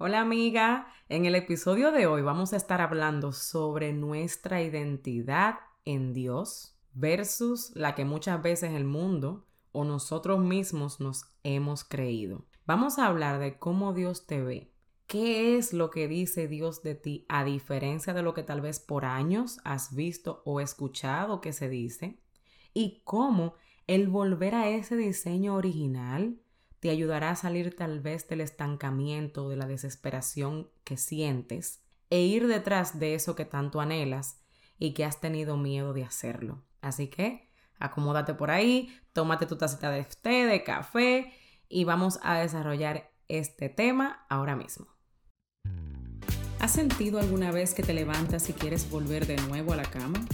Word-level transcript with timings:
Hola 0.00 0.20
amiga, 0.20 0.86
en 1.08 1.26
el 1.26 1.34
episodio 1.34 1.90
de 1.90 2.06
hoy 2.06 2.22
vamos 2.22 2.52
a 2.52 2.56
estar 2.56 2.80
hablando 2.80 3.32
sobre 3.32 3.92
nuestra 3.92 4.62
identidad 4.62 5.56
en 5.84 6.12
Dios 6.12 6.78
versus 6.94 7.72
la 7.74 7.96
que 7.96 8.04
muchas 8.04 8.40
veces 8.40 8.74
el 8.74 8.84
mundo 8.84 9.48
o 9.72 9.82
nosotros 9.82 10.38
mismos 10.38 11.00
nos 11.00 11.24
hemos 11.42 11.82
creído. 11.82 12.46
Vamos 12.64 13.00
a 13.00 13.06
hablar 13.06 13.40
de 13.40 13.58
cómo 13.58 13.92
Dios 13.92 14.24
te 14.28 14.40
ve. 14.40 14.72
¿Qué 15.08 15.56
es 15.56 15.72
lo 15.72 15.90
que 15.90 16.06
dice 16.06 16.46
Dios 16.46 16.84
de 16.84 16.94
ti 16.94 17.26
a 17.28 17.42
diferencia 17.42 18.14
de 18.14 18.22
lo 18.22 18.34
que 18.34 18.44
tal 18.44 18.60
vez 18.60 18.78
por 18.78 19.04
años 19.04 19.58
has 19.64 19.96
visto 19.96 20.42
o 20.44 20.60
escuchado 20.60 21.40
que 21.40 21.52
se 21.52 21.68
dice? 21.68 22.20
Y 22.72 23.02
cómo 23.02 23.54
el 23.88 24.06
volver 24.06 24.54
a 24.54 24.68
ese 24.68 24.96
diseño 24.96 25.56
original 25.56 26.38
te 26.80 26.90
ayudará 26.90 27.30
a 27.30 27.36
salir 27.36 27.74
tal 27.74 28.00
vez 28.00 28.28
del 28.28 28.40
estancamiento, 28.40 29.48
de 29.48 29.56
la 29.56 29.66
desesperación 29.66 30.70
que 30.84 30.96
sientes 30.96 31.82
e 32.10 32.20
ir 32.20 32.46
detrás 32.46 32.98
de 32.98 33.14
eso 33.14 33.34
que 33.34 33.44
tanto 33.44 33.80
anhelas 33.80 34.40
y 34.78 34.94
que 34.94 35.04
has 35.04 35.20
tenido 35.20 35.56
miedo 35.56 35.92
de 35.92 36.04
hacerlo. 36.04 36.62
Así 36.80 37.08
que 37.08 37.50
acomódate 37.78 38.34
por 38.34 38.50
ahí, 38.50 38.96
tómate 39.12 39.46
tu 39.46 39.56
tacita 39.56 39.90
de 39.90 40.04
té, 40.22 40.46
de 40.46 40.64
café 40.64 41.32
y 41.68 41.84
vamos 41.84 42.18
a 42.22 42.38
desarrollar 42.38 43.10
este 43.28 43.68
tema 43.68 44.24
ahora 44.28 44.56
mismo. 44.56 44.86
¿Has 46.60 46.72
sentido 46.72 47.20
alguna 47.20 47.52
vez 47.52 47.74
que 47.74 47.82
te 47.82 47.94
levantas 47.94 48.48
y 48.48 48.52
quieres 48.52 48.90
volver 48.90 49.26
de 49.26 49.36
nuevo 49.36 49.72
a 49.72 49.76
la 49.76 49.84
cama? 49.84 50.24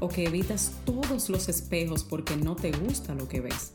¿O 0.00 0.08
que 0.08 0.24
evitas 0.24 0.74
todos 0.84 1.28
los 1.28 1.48
espejos 1.48 2.04
porque 2.04 2.36
no 2.36 2.56
te 2.56 2.70
gusta 2.72 3.14
lo 3.14 3.28
que 3.28 3.40
ves? 3.40 3.74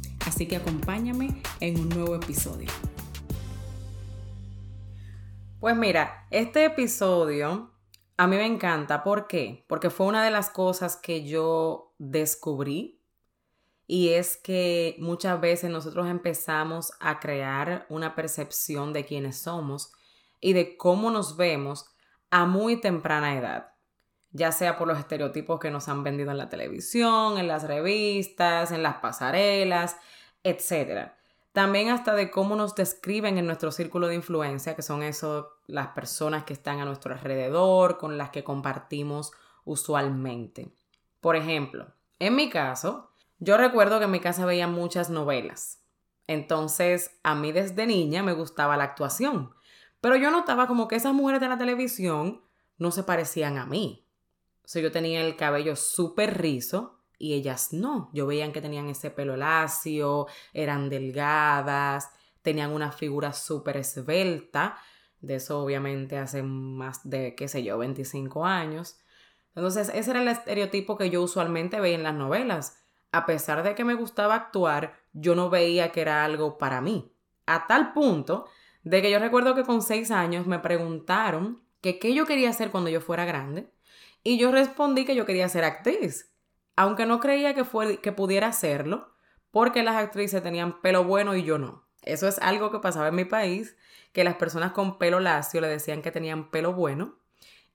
Así 0.25 0.47
que 0.47 0.55
acompáñame 0.57 1.41
en 1.59 1.79
un 1.79 1.89
nuevo 1.89 2.15
episodio. 2.15 2.69
Pues 5.59 5.75
mira, 5.75 6.25
este 6.31 6.65
episodio 6.65 7.71
a 8.17 8.27
mí 8.27 8.35
me 8.35 8.45
encanta. 8.45 9.03
¿Por 9.03 9.27
qué? 9.27 9.65
Porque 9.67 9.89
fue 9.89 10.07
una 10.07 10.23
de 10.23 10.31
las 10.31 10.49
cosas 10.49 10.95
que 10.95 11.25
yo 11.27 11.93
descubrí 11.97 13.01
y 13.87 14.09
es 14.09 14.37
que 14.37 14.95
muchas 14.99 15.41
veces 15.41 15.69
nosotros 15.69 16.07
empezamos 16.07 16.93
a 16.99 17.19
crear 17.19 17.85
una 17.89 18.15
percepción 18.15 18.93
de 18.93 19.05
quiénes 19.05 19.37
somos 19.37 19.91
y 20.39 20.53
de 20.53 20.77
cómo 20.77 21.11
nos 21.11 21.35
vemos 21.35 21.87
a 22.29 22.45
muy 22.45 22.79
temprana 22.79 23.37
edad, 23.37 23.70
ya 24.31 24.51
sea 24.51 24.77
por 24.77 24.87
los 24.87 24.97
estereotipos 24.97 25.59
que 25.59 25.71
nos 25.71 25.89
han 25.89 26.03
vendido 26.03 26.31
en 26.31 26.37
la 26.37 26.49
televisión, 26.49 27.37
en 27.37 27.47
las 27.47 27.63
revistas, 27.63 28.71
en 28.71 28.83
las 28.83 28.97
pasarelas, 28.97 29.97
etc. 30.43 31.11
También 31.51 31.89
hasta 31.89 32.15
de 32.15 32.31
cómo 32.31 32.55
nos 32.55 32.75
describen 32.75 33.37
en 33.37 33.45
nuestro 33.45 33.71
círculo 33.71 34.07
de 34.07 34.15
influencia, 34.15 34.75
que 34.75 34.81
son 34.81 35.03
eso, 35.03 35.57
las 35.67 35.89
personas 35.89 36.43
que 36.43 36.53
están 36.53 36.79
a 36.79 36.85
nuestro 36.85 37.13
alrededor, 37.13 37.97
con 37.97 38.17
las 38.17 38.29
que 38.29 38.43
compartimos 38.43 39.33
usualmente. 39.65 40.71
Por 41.19 41.35
ejemplo, 41.35 41.87
en 42.19 42.35
mi 42.35 42.49
caso, 42.49 43.11
yo 43.39 43.57
recuerdo 43.57 43.99
que 43.99 44.05
en 44.05 44.11
mi 44.11 44.19
casa 44.19 44.45
veía 44.45 44.67
muchas 44.67 45.09
novelas. 45.09 45.79
Entonces, 46.27 47.19
a 47.23 47.35
mí 47.35 47.51
desde 47.51 47.85
niña 47.85 48.23
me 48.23 48.33
gustaba 48.33 48.77
la 48.77 48.85
actuación. 48.85 49.53
Pero 49.99 50.15
yo 50.15 50.31
notaba 50.31 50.67
como 50.67 50.87
que 50.87 50.95
esas 50.95 51.13
mujeres 51.13 51.41
de 51.41 51.49
la 51.49 51.57
televisión 51.57 52.41
no 52.77 52.91
se 52.91 53.03
parecían 53.03 53.57
a 53.57 53.65
mí. 53.65 54.07
O 54.71 54.73
sea, 54.73 54.81
yo 54.83 54.91
tenía 54.93 55.19
el 55.19 55.35
cabello 55.35 55.75
súper 55.75 56.39
rizo 56.39 56.97
y 57.17 57.33
ellas 57.33 57.73
no. 57.73 58.09
Yo 58.13 58.25
veían 58.25 58.53
que 58.53 58.61
tenían 58.61 58.87
ese 58.87 59.11
pelo 59.11 59.35
lacio, 59.35 60.27
eran 60.53 60.87
delgadas, 60.87 62.09
tenían 62.41 62.71
una 62.71 62.93
figura 62.93 63.33
súper 63.33 63.75
esbelta. 63.75 64.77
De 65.19 65.35
eso 65.35 65.61
obviamente 65.61 66.17
hace 66.17 66.41
más 66.41 67.01
de, 67.03 67.35
qué 67.35 67.49
sé 67.49 67.63
yo, 67.63 67.77
25 67.79 68.45
años. 68.45 68.97
Entonces, 69.55 69.91
ese 69.93 70.11
era 70.11 70.21
el 70.21 70.29
estereotipo 70.29 70.97
que 70.97 71.09
yo 71.09 71.21
usualmente 71.21 71.81
veía 71.81 71.95
en 71.95 72.03
las 72.03 72.15
novelas. 72.15 72.81
A 73.11 73.25
pesar 73.25 73.63
de 73.63 73.75
que 73.75 73.83
me 73.83 73.95
gustaba 73.95 74.35
actuar, 74.35 75.01
yo 75.11 75.35
no 75.35 75.49
veía 75.49 75.91
que 75.91 75.99
era 75.99 76.23
algo 76.23 76.57
para 76.57 76.79
mí. 76.79 77.11
A 77.45 77.67
tal 77.67 77.91
punto 77.91 78.45
de 78.83 79.01
que 79.01 79.11
yo 79.11 79.19
recuerdo 79.19 79.53
que 79.53 79.65
con 79.65 79.81
seis 79.81 80.11
años 80.11 80.47
me 80.47 80.59
preguntaron 80.59 81.61
que 81.81 81.99
qué 81.99 82.13
yo 82.13 82.25
quería 82.25 82.51
hacer 82.51 82.71
cuando 82.71 82.89
yo 82.89 83.01
fuera 83.01 83.25
grande 83.25 83.69
y 84.23 84.37
yo 84.37 84.51
respondí 84.51 85.05
que 85.05 85.15
yo 85.15 85.25
quería 85.25 85.49
ser 85.49 85.63
actriz, 85.63 86.33
aunque 86.75 87.05
no 87.05 87.19
creía 87.19 87.53
que, 87.53 87.65
que 88.01 88.11
pudiera 88.11 88.47
hacerlo 88.47 89.13
porque 89.51 89.83
las 89.83 89.95
actrices 89.95 90.41
tenían 90.41 90.81
pelo 90.81 91.03
bueno 91.03 91.35
y 91.35 91.43
yo 91.43 91.57
no. 91.57 91.85
Eso 92.03 92.27
es 92.27 92.39
algo 92.39 92.71
que 92.71 92.79
pasaba 92.79 93.09
en 93.09 93.15
mi 93.15 93.25
país, 93.25 93.75
que 94.13 94.23
las 94.23 94.35
personas 94.35 94.71
con 94.71 94.97
pelo 94.97 95.19
lacio 95.19 95.61
le 95.61 95.67
decían 95.67 96.01
que 96.01 96.11
tenían 96.11 96.49
pelo 96.49 96.73
bueno 96.73 97.19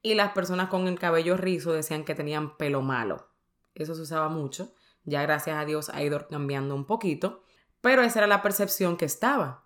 y 0.02 0.14
las 0.14 0.32
personas 0.32 0.68
con 0.68 0.88
el 0.88 0.98
cabello 0.98 1.36
rizo 1.36 1.72
decían 1.72 2.04
que 2.04 2.14
tenían 2.14 2.56
pelo 2.56 2.82
malo. 2.82 3.28
Eso 3.74 3.94
se 3.94 4.02
usaba 4.02 4.28
mucho, 4.28 4.72
ya 5.04 5.22
gracias 5.22 5.56
a 5.58 5.64
Dios 5.64 5.90
ha 5.90 6.02
ido 6.02 6.26
cambiando 6.28 6.74
un 6.74 6.86
poquito, 6.86 7.42
pero 7.80 8.02
esa 8.02 8.20
era 8.20 8.26
la 8.26 8.42
percepción 8.42 8.96
que 8.96 9.04
estaba 9.04 9.65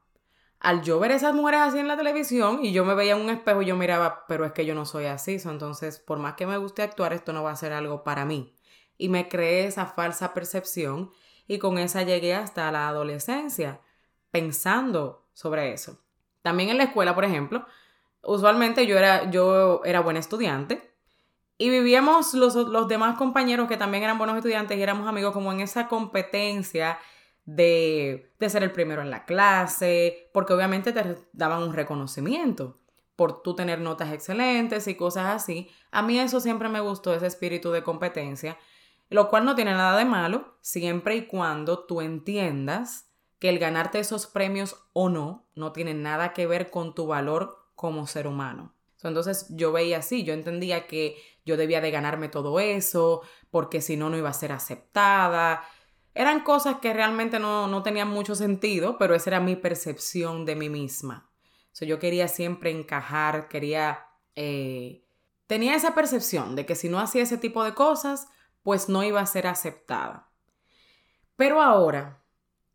al 0.61 0.83
yo 0.83 1.01
ver 1.01 1.11
esas 1.11 1.35
mujeres 1.35 1.61
así 1.61 1.79
en 1.79 1.89
la 1.89 1.97
televisión 1.97 2.61
y 2.63 2.73
yo 2.73 2.85
me 2.85 2.95
veía 2.95 3.17
en 3.17 3.23
un 3.23 3.31
espejo 3.31 3.63
y 3.63 3.67
yo 3.67 3.77
miraba, 3.77 4.27
pero 4.29 4.45
es 4.45 4.53
que 4.53 4.67
yo 4.67 4.75
no 4.75 4.85
soy 4.85 5.07
así, 5.07 5.39
entonces 5.45 5.99
por 5.99 6.19
más 6.19 6.35
que 6.35 6.47
me 6.47 6.59
guste 6.59 6.83
actuar, 6.83 7.15
esto 7.15 7.33
no 7.33 7.43
va 7.43 7.51
a 7.51 7.57
ser 7.57 7.73
algo 7.73 8.05
para 8.05 8.27
mí. 8.27 8.55
Y 8.99 9.09
me 9.09 9.29
creé 9.29 9.67
esa 9.67 9.87
falsa 9.87 10.35
percepción 10.35 11.11
y 11.49 11.59
con 11.59 11.79
esa 11.79 12.03
llegué 12.03 12.35
hasta 12.35 12.71
la 12.71 12.89
adolescencia, 12.89 13.81
pensando 14.31 15.27
sobre 15.33 15.73
eso. 15.73 15.99
También 16.43 16.69
en 16.69 16.77
la 16.77 16.85
escuela, 16.85 17.15
por 17.15 17.25
ejemplo, 17.25 17.65
usualmente 18.23 18.87
yo 18.87 18.99
era, 18.99 19.31
yo 19.31 19.81
era 19.85 20.01
buena 20.01 20.21
estudiante 20.21 20.95
y 21.57 21.71
vivíamos 21.71 22.35
los, 22.35 22.55
los 22.55 22.87
demás 22.87 23.17
compañeros 23.17 23.67
que 23.67 23.79
también 23.79 24.05
eran 24.05 24.19
buenos 24.19 24.37
estudiantes 24.37 24.77
y 24.77 24.83
éramos 24.83 25.09
amigos 25.09 25.33
como 25.33 25.53
en 25.53 25.61
esa 25.61 25.89
competencia 25.89 26.99
de, 27.55 28.33
ser 28.49 28.63
el 28.63 28.73
primero 28.73 29.03
en 29.03 29.11
la 29.11 29.25
clase, 29.25 30.31
porque 30.33 30.53
obviamente 30.53 30.93
te 30.93 31.17
daban 31.33 31.63
un 31.63 31.73
reconocimiento 31.73 32.79
por 33.17 33.43
tú 33.43 33.55
tener 33.55 33.81
notas 33.81 34.13
excelentes 34.13 34.87
y 34.87 34.95
cosas 34.95 35.27
así. 35.27 35.69
A 35.91 36.03
mí 36.03 36.19
eso 36.19 36.41
siempre 36.41 36.69
me 36.69 36.81
gustó, 36.81 37.13
ese 37.13 37.27
espíritu 37.27 37.71
de 37.71 37.83
competencia, 37.83 38.57
lo 39.09 39.29
cual 39.29 39.45
no 39.45 39.55
tiene 39.57 39.73
nada 39.73 39.99
de 39.99 40.05
malo, 40.05 40.57
siempre 40.61 41.17
y 41.17 41.27
cuando 41.27 41.85
tú 41.85 42.01
entiendas 42.01 43.11
que 43.39 43.49
el 43.49 43.59
ganarte 43.59 43.99
esos 43.99 44.27
premios 44.27 44.77
o 44.93 45.09
no 45.09 45.49
no 45.55 45.73
tiene 45.73 45.95
nada 45.95 46.33
que 46.33 46.47
ver 46.47 46.71
con 46.71 46.95
tu 46.95 47.07
valor 47.07 47.59
como 47.75 48.07
ser 48.07 48.27
humano. 48.27 48.75
Entonces 49.03 49.47
yo 49.51 49.73
veía 49.73 49.99
así, 49.99 50.25
yo 50.25 50.35
entendía 50.35 50.87
que 50.87 51.17
yo 51.45 51.57
debía 51.57 51.81
de 51.81 51.91
ganarme 51.91 52.29
todo 52.29 52.61
eso, 52.61 53.23
porque 53.51 53.81
si 53.81 53.97
no, 53.97 54.11
no 54.11 54.19
iba 54.19 54.29
a 54.29 54.35
ser 54.35 54.53
aceptada, 54.53 55.65
eran 56.15 56.41
cosas 56.41 56.77
que 56.81 56.93
realmente 56.93 57.39
no, 57.39 57.83
tenían 57.83 58.09
mucho 58.09 58.35
sentido, 58.35 58.99
pero 58.99 59.15
esa 59.15 59.31
era 59.31 59.41
mi 59.41 59.57
percepción 59.57 60.45
de 60.45 60.57
mí 60.57 60.69
misma. 60.69 61.31
yo 61.81 61.99
quería 61.99 62.29
siempre 62.29 62.71
encajar, 62.71 63.49
quería... 63.49 64.07
Eh, 64.35 65.05
tenía 65.47 65.75
esa 65.75 65.95
percepción 65.95 66.57
de 66.57 66.67
que 66.67 66.75
si 66.75 66.89
no 66.89 67.01
hacía 67.01 67.23
ese 67.23 67.39
tipo 67.39 67.65
de 67.65 67.75
cosas, 67.75 68.29
pues 68.63 68.89
no 68.89 69.03
iba 69.03 69.21
a 69.21 69.27
ser 69.27 69.47
aceptada. 69.47 70.29
Pero 71.37 71.63
ahora, 71.63 72.23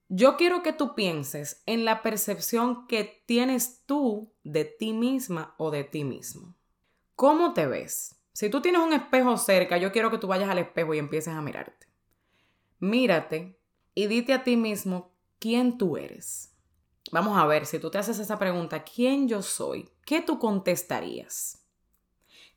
yo 0.07 0.37
quiero 0.37 0.63
que 0.63 0.73
tú 0.73 0.95
pienses 0.95 1.61
en 1.65 1.85
la 1.85 2.01
percepción 2.01 2.87
que 2.87 3.23
tienes 3.25 3.83
tú 3.85 4.33
de 4.43 4.65
ti 4.65 4.93
misma 4.93 5.55
o 5.57 5.71
de 5.71 5.83
ti 5.83 6.03
mismo. 6.03 6.55
¿Cómo 7.15 7.53
te 7.53 7.65
ves? 7.67 8.15
Si 8.33 8.49
tú 8.49 8.61
tienes 8.61 8.81
un 8.81 8.93
espejo 8.93 9.37
cerca, 9.37 9.77
yo 9.77 9.91
quiero 9.91 10.11
que 10.11 10.17
tú 10.17 10.27
vayas 10.27 10.49
al 10.49 10.57
espejo 10.57 10.93
y 10.93 10.99
empieces 10.99 11.33
a 11.33 11.41
mirarte 11.41 11.84
mírate 12.79 13.59
y 13.93 14.07
dite 14.07 14.33
a 14.33 14.43
ti 14.43 14.57
mismo 14.57 15.11
quién 15.39 15.77
tú 15.77 15.97
eres. 15.97 16.53
Vamos 17.11 17.37
a 17.37 17.45
ver, 17.45 17.65
si 17.65 17.79
tú 17.79 17.91
te 17.91 17.97
haces 17.97 18.19
esa 18.19 18.39
pregunta, 18.39 18.83
¿quién 18.83 19.27
yo 19.27 19.41
soy? 19.41 19.89
¿Qué 20.05 20.21
tú 20.21 20.39
contestarías? 20.39 21.63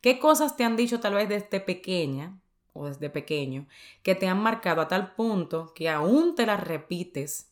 ¿Qué 0.01 0.19
cosas 0.19 0.55
te 0.55 0.63
han 0.63 0.75
dicho 0.75 0.99
tal 0.99 1.13
vez 1.13 1.29
desde 1.29 1.59
pequeña 1.59 2.39
o 2.73 2.87
desde 2.87 3.09
pequeño 3.09 3.67
que 4.01 4.15
te 4.15 4.27
han 4.27 4.41
marcado 4.41 4.81
a 4.81 4.87
tal 4.87 5.13
punto 5.13 5.73
que 5.73 5.89
aún 5.89 6.35
te 6.35 6.45
las 6.45 6.61
repites, 6.63 7.51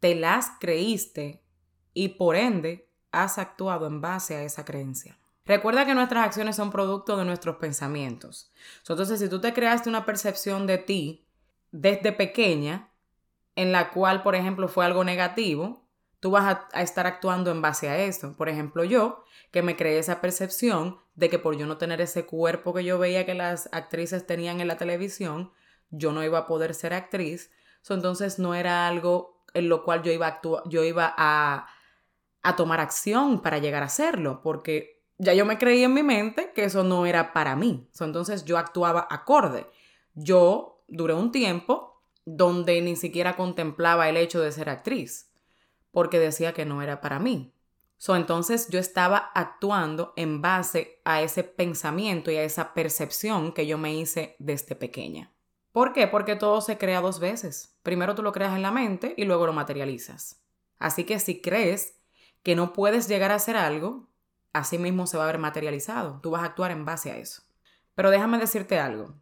te 0.00 0.14
las 0.14 0.52
creíste 0.60 1.42
y 1.94 2.08
por 2.08 2.36
ende 2.36 2.88
has 3.12 3.38
actuado 3.38 3.86
en 3.86 4.00
base 4.00 4.36
a 4.36 4.42
esa 4.42 4.64
creencia? 4.64 5.18
Recuerda 5.46 5.86
que 5.86 5.94
nuestras 5.94 6.26
acciones 6.26 6.56
son 6.56 6.72
producto 6.72 7.16
de 7.16 7.24
nuestros 7.24 7.56
pensamientos. 7.56 8.50
Entonces, 8.88 9.20
si 9.20 9.28
tú 9.28 9.40
te 9.40 9.54
creaste 9.54 9.88
una 9.88 10.04
percepción 10.04 10.66
de 10.66 10.78
ti 10.78 11.25
desde 11.76 12.12
pequeña, 12.12 12.90
en 13.54 13.70
la 13.70 13.90
cual, 13.90 14.22
por 14.22 14.34
ejemplo, 14.34 14.66
fue 14.66 14.86
algo 14.86 15.04
negativo, 15.04 15.86
tú 16.20 16.30
vas 16.30 16.58
a, 16.72 16.82
estar 16.82 17.06
actuando 17.06 17.50
en 17.50 17.60
base 17.60 17.90
a 17.90 17.98
eso. 17.98 18.34
Por 18.34 18.48
ejemplo, 18.48 18.82
yo, 18.82 19.24
que 19.50 19.62
me 19.62 19.76
creé 19.76 19.98
esa 19.98 20.22
percepción 20.22 20.98
de 21.14 21.28
que 21.28 21.38
por 21.38 21.56
yo 21.56 21.66
no 21.66 21.76
tener 21.76 22.00
ese 22.00 22.24
cuerpo 22.24 22.72
que 22.72 22.82
yo 22.82 22.98
veía 22.98 23.26
que 23.26 23.34
las 23.34 23.68
actrices 23.72 24.26
tenían 24.26 24.60
en 24.60 24.68
la 24.68 24.78
televisión, 24.78 25.52
yo 25.90 26.12
no 26.12 26.24
iba 26.24 26.38
a 26.38 26.46
poder 26.46 26.74
ser 26.74 26.94
actriz. 26.94 27.52
entonces 27.88 28.38
no 28.38 28.54
era 28.54 28.88
algo 28.88 29.44
en 29.52 29.68
lo 29.68 29.84
cual 29.84 30.02
yo 30.02 30.12
iba 30.12 30.26
a, 30.26 30.40
yo 30.66 30.82
iba 30.82 31.14
a, 31.16 31.68
tomar 32.56 32.80
acción 32.80 33.42
para 33.42 33.58
llegar 33.58 33.82
a 33.82 33.86
hacerlo, 33.86 34.40
porque 34.42 35.04
ya 35.18 35.34
yo 35.34 35.44
me 35.44 35.58
creí 35.58 35.82
en 35.82 35.92
mi 35.92 36.02
mente 36.02 36.52
que 36.54 36.64
eso 36.64 36.84
no 36.84 37.04
era 37.04 37.32
para 37.34 37.54
mí. 37.54 37.90
entonces 38.00 38.44
yo 38.46 38.56
actuaba 38.56 39.06
acorde. 39.10 39.66
Yo 40.14 40.75
duré 40.88 41.14
un 41.14 41.32
tiempo 41.32 42.02
donde 42.24 42.80
ni 42.82 42.96
siquiera 42.96 43.36
contemplaba 43.36 44.08
el 44.08 44.16
hecho 44.16 44.40
de 44.40 44.52
ser 44.52 44.68
actriz, 44.68 45.30
porque 45.92 46.18
decía 46.18 46.52
que 46.52 46.64
no 46.64 46.82
era 46.82 47.00
para 47.00 47.18
mí. 47.18 47.52
entonces 48.08 48.68
yo 48.68 48.78
estaba 48.78 49.30
actuando 49.34 50.12
en 50.16 50.42
base 50.42 51.00
a 51.04 51.22
ese 51.22 51.44
pensamiento 51.44 52.30
y 52.30 52.36
a 52.36 52.42
esa 52.42 52.74
percepción 52.74 53.52
que 53.52 53.66
yo 53.66 53.78
me 53.78 53.94
hice 53.94 54.36
desde 54.38 54.74
pequeña. 54.74 55.32
¿Por 55.72 55.92
qué? 55.92 56.06
Porque 56.06 56.36
todo 56.36 56.60
se 56.60 56.78
crea 56.78 57.00
dos 57.00 57.20
veces. 57.20 57.78
Primero 57.82 58.14
tú 58.14 58.22
lo 58.22 58.32
creas 58.32 58.54
en 58.54 58.62
la 58.62 58.70
mente 58.70 59.14
y 59.16 59.24
luego 59.24 59.46
lo 59.46 59.52
materializas. 59.52 60.42
Así 60.78 61.04
que 61.04 61.18
si 61.20 61.40
crees 61.40 61.96
que 62.42 62.56
no 62.56 62.72
puedes 62.72 63.08
llegar 63.08 63.30
a 63.30 63.34
hacer 63.36 63.56
algo, 63.56 64.08
así 64.52 64.78
mismo 64.78 65.06
se 65.06 65.18
va 65.18 65.24
a 65.24 65.26
ver 65.26 65.38
materializado. 65.38 66.20
Tú 66.22 66.30
vas 66.30 66.42
a 66.42 66.46
actuar 66.46 66.70
en 66.70 66.84
base 66.84 67.10
a 67.10 67.18
eso. 67.18 67.42
Pero 67.94 68.10
déjame 68.10 68.38
decirte 68.38 68.78
algo. 68.78 69.14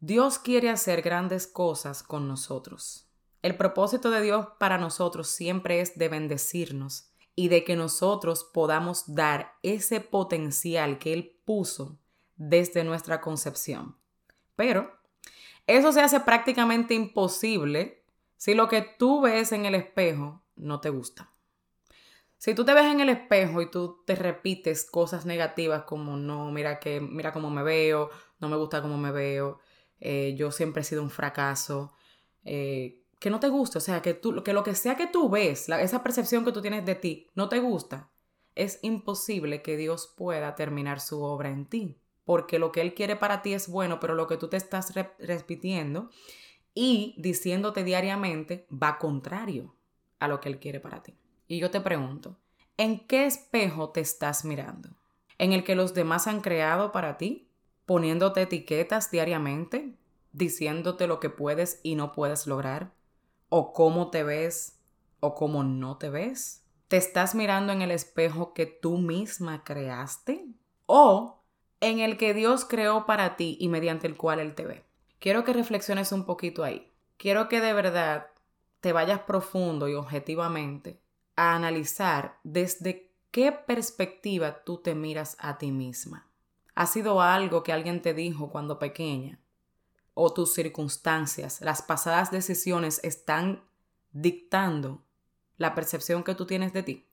Dios 0.00 0.38
quiere 0.38 0.68
hacer 0.68 1.00
grandes 1.00 1.46
cosas 1.46 2.02
con 2.02 2.28
nosotros. 2.28 3.08
El 3.40 3.56
propósito 3.56 4.10
de 4.10 4.20
Dios 4.20 4.46
para 4.58 4.76
nosotros 4.76 5.28
siempre 5.28 5.80
es 5.80 5.96
de 5.96 6.08
bendecirnos 6.08 7.10
y 7.34 7.48
de 7.48 7.64
que 7.64 7.76
nosotros 7.76 8.44
podamos 8.44 9.14
dar 9.14 9.54
ese 9.62 10.00
potencial 10.00 10.98
que 10.98 11.14
Él 11.14 11.38
puso 11.44 11.98
desde 12.36 12.84
nuestra 12.84 13.22
concepción. 13.22 13.96
Pero 14.54 14.90
eso 15.66 15.92
se 15.92 16.02
hace 16.02 16.20
prácticamente 16.20 16.92
imposible 16.92 18.04
si 18.36 18.54
lo 18.54 18.68
que 18.68 18.82
tú 18.82 19.22
ves 19.22 19.52
en 19.52 19.64
el 19.64 19.74
espejo 19.74 20.42
no 20.56 20.80
te 20.80 20.90
gusta. 20.90 21.30
Si 22.36 22.54
tú 22.54 22.66
te 22.66 22.74
ves 22.74 22.84
en 22.84 23.00
el 23.00 23.08
espejo 23.08 23.62
y 23.62 23.70
tú 23.70 24.02
te 24.04 24.14
repites 24.14 24.84
cosas 24.90 25.24
negativas 25.24 25.84
como 25.84 26.18
no, 26.18 26.50
mira 26.50 26.78
que 26.78 27.00
mira 27.00 27.32
cómo 27.32 27.48
me 27.50 27.62
veo, 27.62 28.10
no 28.40 28.50
me 28.50 28.56
gusta 28.56 28.82
cómo 28.82 28.98
me 28.98 29.10
veo, 29.10 29.58
eh, 30.00 30.34
yo 30.36 30.50
siempre 30.50 30.82
he 30.82 30.84
sido 30.84 31.02
un 31.02 31.10
fracaso, 31.10 31.92
eh, 32.44 33.02
que 33.18 33.30
no 33.30 33.40
te 33.40 33.48
gusta, 33.48 33.78
o 33.78 33.80
sea, 33.80 34.02
que, 34.02 34.14
tú, 34.14 34.42
que 34.42 34.52
lo 34.52 34.62
que 34.62 34.74
sea 34.74 34.96
que 34.96 35.06
tú 35.06 35.30
ves, 35.30 35.68
esa 35.68 36.02
percepción 36.02 36.44
que 36.44 36.52
tú 36.52 36.60
tienes 36.60 36.84
de 36.84 36.94
ti, 36.94 37.30
no 37.34 37.48
te 37.48 37.60
gusta, 37.60 38.10
es 38.54 38.78
imposible 38.82 39.62
que 39.62 39.76
Dios 39.76 40.12
pueda 40.16 40.54
terminar 40.54 41.00
su 41.00 41.22
obra 41.22 41.48
en 41.50 41.66
ti 41.66 41.98
porque 42.26 42.58
lo 42.58 42.72
que 42.72 42.82
Él 42.82 42.92
quiere 42.92 43.16
para 43.16 43.40
ti 43.40 43.54
es 43.54 43.68
bueno, 43.68 43.98
pero 44.00 44.14
lo 44.14 44.26
que 44.26 44.36
tú 44.36 44.48
te 44.48 44.58
estás 44.58 44.92
repitiendo 45.18 46.10
y 46.74 47.14
diciéndote 47.16 47.84
diariamente 47.84 48.66
va 48.70 48.98
contrario 48.98 49.74
a 50.18 50.28
lo 50.28 50.40
que 50.40 50.50
Él 50.50 50.58
quiere 50.58 50.80
para 50.80 51.02
ti. 51.02 51.14
Y 51.46 51.58
yo 51.58 51.70
te 51.70 51.80
pregunto, 51.80 52.36
¿en 52.76 53.06
qué 53.06 53.26
espejo 53.26 53.90
te 53.90 54.00
estás 54.00 54.44
mirando? 54.44 54.90
¿En 55.38 55.52
el 55.52 55.62
que 55.62 55.76
los 55.76 55.94
demás 55.94 56.26
han 56.26 56.40
creado 56.40 56.90
para 56.90 57.16
ti? 57.16 57.45
¿Poniéndote 57.86 58.42
etiquetas 58.42 59.10
diariamente? 59.10 59.96
¿Diciéndote 60.32 61.06
lo 61.06 61.18
que 61.18 61.30
puedes 61.30 61.80
y 61.82 61.94
no 61.94 62.12
puedes 62.12 62.46
lograr? 62.46 62.92
¿O 63.48 63.72
cómo 63.72 64.10
te 64.10 64.22
ves 64.22 64.78
o 65.20 65.34
cómo 65.34 65.64
no 65.64 65.96
te 65.96 66.10
ves? 66.10 66.64
¿Te 66.88 66.98
estás 66.98 67.34
mirando 67.34 67.72
en 67.72 67.82
el 67.82 67.90
espejo 67.90 68.52
que 68.52 68.66
tú 68.66 68.98
misma 68.98 69.64
creaste? 69.64 70.46
¿O 70.84 71.36
en 71.80 72.00
el 72.00 72.16
que 72.16 72.34
Dios 72.34 72.64
creó 72.64 73.06
para 73.06 73.36
ti 73.36 73.56
y 73.60 73.68
mediante 73.68 74.06
el 74.06 74.16
cual 74.16 74.40
Él 74.40 74.54
te 74.54 74.66
ve. 74.66 74.84
Quiero 75.18 75.44
que 75.44 75.52
reflexiones 75.52 76.12
un 76.12 76.24
poquito 76.24 76.64
ahí. 76.64 76.92
Quiero 77.16 77.48
que 77.48 77.60
de 77.60 77.72
verdad 77.72 78.28
te 78.80 78.92
vayas 78.92 79.20
profundo 79.20 79.88
y 79.88 79.94
objetivamente 79.94 81.00
a 81.34 81.54
analizar 81.54 82.38
desde 82.44 83.12
qué 83.30 83.52
perspectiva 83.52 84.64
tú 84.64 84.78
te 84.78 84.94
miras 84.94 85.36
a 85.40 85.58
ti 85.58 85.70
misma. 85.70 86.25
¿Ha 86.76 86.84
sido 86.84 87.22
algo 87.22 87.62
que 87.62 87.72
alguien 87.72 88.02
te 88.02 88.12
dijo 88.12 88.50
cuando 88.50 88.78
pequeña? 88.78 89.40
¿O 90.12 90.34
tus 90.34 90.52
circunstancias, 90.52 91.62
las 91.62 91.80
pasadas 91.80 92.30
decisiones 92.30 93.00
están 93.02 93.64
dictando 94.12 95.02
la 95.56 95.74
percepción 95.74 96.22
que 96.22 96.34
tú 96.34 96.44
tienes 96.44 96.74
de 96.74 96.82
ti? 96.82 97.08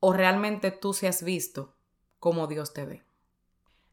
¿O 0.00 0.12
realmente 0.12 0.70
tú 0.70 0.92
se 0.92 1.08
has 1.08 1.22
visto 1.22 1.74
como 2.20 2.46
Dios 2.46 2.74
te 2.74 2.84
ve? 2.84 3.04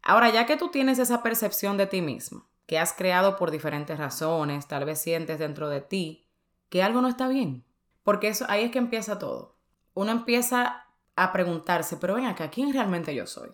Ahora, 0.01 0.29
ya 0.29 0.45
que 0.45 0.57
tú 0.57 0.71
tienes 0.71 0.99
esa 0.99 1.23
percepción 1.23 1.77
de 1.77 1.87
ti 1.87 2.01
mismo, 2.01 2.49
que 2.65 2.77
has 2.77 2.91
creado 2.91 3.37
por 3.37 3.49
diferentes 3.49 3.97
razones, 3.97 4.67
tal 4.67 4.83
vez 4.83 4.99
sientes 4.99 5.39
dentro 5.39 5.69
de 5.69 5.79
ti 5.79 6.27
que 6.67 6.83
algo 6.83 6.99
no 6.99 7.07
está 7.07 7.29
bien, 7.29 7.63
porque 8.03 8.27
eso 8.27 8.45
ahí 8.49 8.65
es 8.65 8.71
que 8.71 8.79
empieza 8.79 9.19
todo. 9.19 9.55
Uno 9.93 10.11
empieza 10.11 10.85
a 11.15 11.31
preguntarse, 11.31 11.95
pero 11.95 12.15
ven 12.15 12.25
acá, 12.25 12.49
¿quién 12.49 12.73
realmente 12.73 13.15
yo 13.15 13.25
soy? 13.25 13.53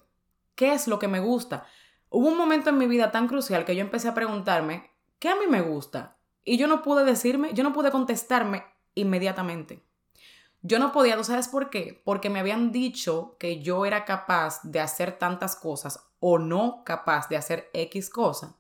¿Qué 0.60 0.74
es 0.74 0.90
lo 0.90 1.00
que 1.00 1.08
me 1.08 1.22
gusta? 1.22 1.66
Hubo 2.10 2.28
un 2.28 2.36
momento 2.36 2.70
en 2.70 2.78
mi 2.78 2.86
vida 2.86 3.12
tan 3.12 3.30
crucial 3.30 3.64
que 3.64 3.78
yo 3.78 3.82
empecé 3.82 4.10
a 4.10 4.14
preguntarme, 4.14 4.92
¿qué 5.18 5.30
a 5.30 5.36
mí 5.38 5.48
me 5.48 5.62
gusta? 5.62 6.18
Y 6.44 6.58
yo 6.58 6.68
no 6.68 6.82
pude 6.82 7.06
decirme, 7.06 7.54
yo 7.54 7.64
no 7.64 7.72
pude 7.72 7.92
contestarme 7.92 8.66
inmediatamente. 8.94 9.82
Yo 10.62 10.78
no 10.78 10.92
podía, 10.92 11.16
¿tú 11.16 11.24
sabes 11.24 11.48
por 11.48 11.70
qué? 11.70 12.02
Porque 12.04 12.30
me 12.30 12.42
habían 12.42 12.74
dicho 12.74 13.38
que 13.40 13.62
yo 13.62 13.86
era 13.86 14.04
capaz 14.04 14.60
de 14.64 14.82
hacer 14.82 15.18
tantas 15.18 15.56
cosas 15.56 16.10
o 16.20 16.40
no 16.40 16.84
capaz 16.84 17.30
de 17.30 17.38
hacer 17.38 17.70
X 17.72 18.10
cosa, 18.10 18.58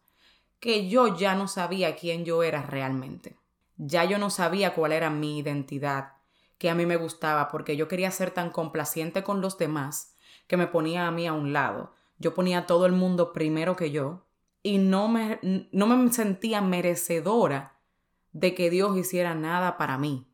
que 0.62 0.88
yo 0.88 1.18
ya 1.18 1.36
no 1.36 1.50
sabía 1.50 1.98
quién 1.98 2.24
yo 2.24 2.44
era 2.44 2.62
realmente. 2.62 3.38
Ya 3.76 4.06
yo 4.06 4.20
no 4.20 4.30
sabía 4.30 4.74
cuál 4.74 4.94
era 4.94 5.10
mi 5.10 5.38
identidad, 5.40 6.14
que 6.60 6.70
a 6.70 6.76
mí 6.76 6.86
me 6.86 6.96
gustaba, 6.96 7.50
porque 7.50 7.76
yo 7.76 7.90
quería 7.90 8.10
ser 8.10 8.32
tan 8.32 8.52
complaciente 8.52 9.22
con 9.22 9.42
los 9.42 9.58
demás 9.58 10.16
que 10.50 10.58
me 10.58 10.66
ponía 10.66 11.08
a 11.08 11.12
mí 11.12 11.28
a 11.28 11.34
un 11.34 11.54
lado. 11.54 11.94
Yo 12.18 12.34
ponía 12.34 12.58
a 12.58 12.66
todo 12.66 12.88
el 12.88 12.92
mundo 12.92 13.34
primero 13.34 13.76
que 13.76 13.92
yo 13.92 14.26
y 14.64 14.80
no 14.80 15.08
me, 15.08 15.40
no 15.72 15.86
me 15.86 16.12
sentía 16.12 16.60
merecedora 16.60 17.80
de 18.34 18.56
que 18.56 18.72
Dios 18.72 18.98
hiciera 18.98 19.36
nada 19.36 19.78
para 19.78 20.00
mí. 20.00 20.28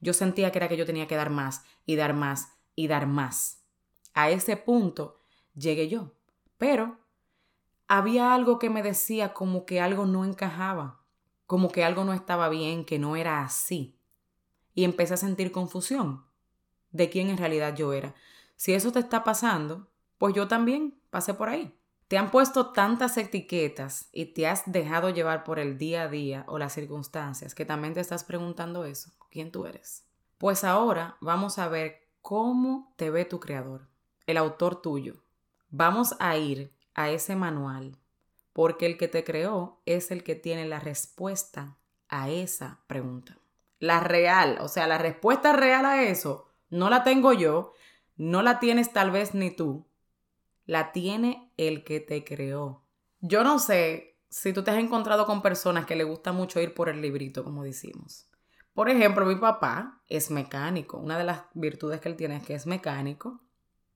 Yo 0.00 0.14
sentía 0.14 0.52
que 0.52 0.58
era 0.58 0.68
que 0.68 0.76
yo 0.76 0.86
tenía 0.86 1.08
que 1.08 1.16
dar 1.16 1.30
más 1.30 1.64
y 1.84 1.96
dar 1.96 2.14
más 2.14 2.52
y 2.76 2.86
dar 2.86 3.08
más. 3.08 3.64
A 4.14 4.30
ese 4.30 4.56
punto 4.56 5.20
llegué 5.56 5.88
yo. 5.88 6.14
Pero 6.56 7.00
había 7.88 8.34
algo 8.34 8.60
que 8.60 8.70
me 8.70 8.84
decía 8.84 9.34
como 9.34 9.66
que 9.66 9.80
algo 9.80 10.06
no 10.06 10.24
encajaba, 10.24 11.02
como 11.46 11.70
que 11.70 11.82
algo 11.82 12.04
no 12.04 12.12
estaba 12.12 12.48
bien, 12.48 12.84
que 12.84 13.00
no 13.00 13.16
era 13.16 13.42
así. 13.42 13.98
Y 14.72 14.84
empecé 14.84 15.14
a 15.14 15.16
sentir 15.16 15.50
confusión 15.50 16.24
de 16.92 17.10
quién 17.10 17.28
en 17.28 17.38
realidad 17.38 17.74
yo 17.74 17.92
era. 17.92 18.14
Si 18.58 18.74
eso 18.74 18.92
te 18.92 18.98
está 18.98 19.24
pasando, 19.24 19.88
pues 20.18 20.34
yo 20.34 20.46
también 20.46 21.00
pasé 21.08 21.32
por 21.32 21.48
ahí. 21.48 21.74
Te 22.08 22.18
han 22.18 22.30
puesto 22.30 22.72
tantas 22.72 23.16
etiquetas 23.16 24.10
y 24.12 24.26
te 24.26 24.46
has 24.46 24.64
dejado 24.66 25.08
llevar 25.08 25.44
por 25.44 25.58
el 25.58 25.78
día 25.78 26.02
a 26.02 26.08
día 26.08 26.44
o 26.46 26.58
las 26.58 26.74
circunstancias 26.74 27.54
que 27.54 27.64
también 27.64 27.94
te 27.94 28.00
estás 28.00 28.24
preguntando 28.24 28.84
eso, 28.84 29.12
¿quién 29.30 29.50
tú 29.50 29.64
eres? 29.64 30.04
Pues 30.36 30.64
ahora 30.64 31.16
vamos 31.22 31.58
a 31.58 31.68
ver 31.68 32.10
cómo 32.20 32.92
te 32.96 33.08
ve 33.08 33.24
tu 33.24 33.40
creador, 33.40 33.88
el 34.26 34.36
autor 34.36 34.82
tuyo, 34.82 35.22
Vamos 35.70 36.16
a 36.18 36.34
ir 36.38 36.72
a 36.94 37.10
ese 37.10 37.36
manual 37.36 37.98
porque 38.54 38.86
el 38.86 38.96
que 38.96 39.06
te 39.06 39.22
creó 39.22 39.82
es 39.84 40.10
el 40.10 40.24
que 40.24 40.34
tiene 40.34 40.66
la 40.66 40.80
respuesta 40.80 41.76
a 42.08 42.30
esa 42.30 42.80
pregunta. 42.86 43.38
La 43.78 44.00
real, 44.00 44.56
o 44.62 44.68
sea, 44.68 44.86
la 44.86 44.96
respuesta 44.96 45.52
real 45.52 45.84
a 45.84 46.02
eso, 46.02 46.48
no 46.70 46.88
la 46.88 47.04
tengo 47.04 47.34
yo, 47.34 47.74
no 48.18 48.42
la 48.42 48.58
tienes 48.58 48.92
tal 48.92 49.10
vez 49.10 49.32
ni 49.32 49.50
tú, 49.50 49.86
la 50.66 50.92
tiene 50.92 51.50
el 51.56 51.84
que 51.84 52.00
te 52.00 52.24
creó. 52.24 52.82
Yo 53.20 53.42
no 53.44 53.58
sé 53.58 54.18
si 54.28 54.52
tú 54.52 54.62
te 54.62 54.70
has 54.70 54.78
encontrado 54.78 55.24
con 55.24 55.40
personas 55.40 55.86
que 55.86 55.96
le 55.96 56.04
gusta 56.04 56.32
mucho 56.32 56.60
ir 56.60 56.74
por 56.74 56.88
el 56.88 57.00
librito, 57.00 57.42
como 57.44 57.64
decimos. 57.64 58.28
Por 58.74 58.90
ejemplo, 58.90 59.24
mi 59.24 59.36
papá 59.36 60.02
es 60.08 60.30
mecánico. 60.30 60.98
Una 60.98 61.16
de 61.16 61.24
las 61.24 61.42
virtudes 61.54 62.00
que 62.00 62.08
él 62.08 62.16
tiene 62.16 62.36
es 62.36 62.44
que 62.44 62.54
es 62.54 62.66
mecánico 62.66 63.40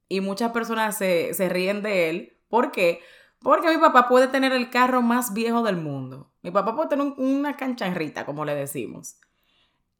y 0.09 0.21
muchas 0.21 0.53
personas 0.53 0.97
se, 0.97 1.49
ríen 1.51 1.83
de 1.83 2.11
él. 2.11 2.39
¿Por 2.49 2.71
qué? 2.71 3.01
Porque 3.41 3.71
mi 3.71 3.79
papá 3.79 4.09
puede 4.09 4.29
tener 4.29 4.53
el 4.53 4.71
carro 4.71 5.03
más 5.03 5.33
viejo 5.35 5.63
del 5.63 5.77
mundo. 5.77 6.33
Mi 6.43 6.51
papá 6.51 6.75
puede 6.75 6.89
tener 6.89 7.15
una 7.17 7.57
cancharrita, 7.57 8.25
como 8.25 8.45
le 8.45 8.55
decimos. 8.55 9.17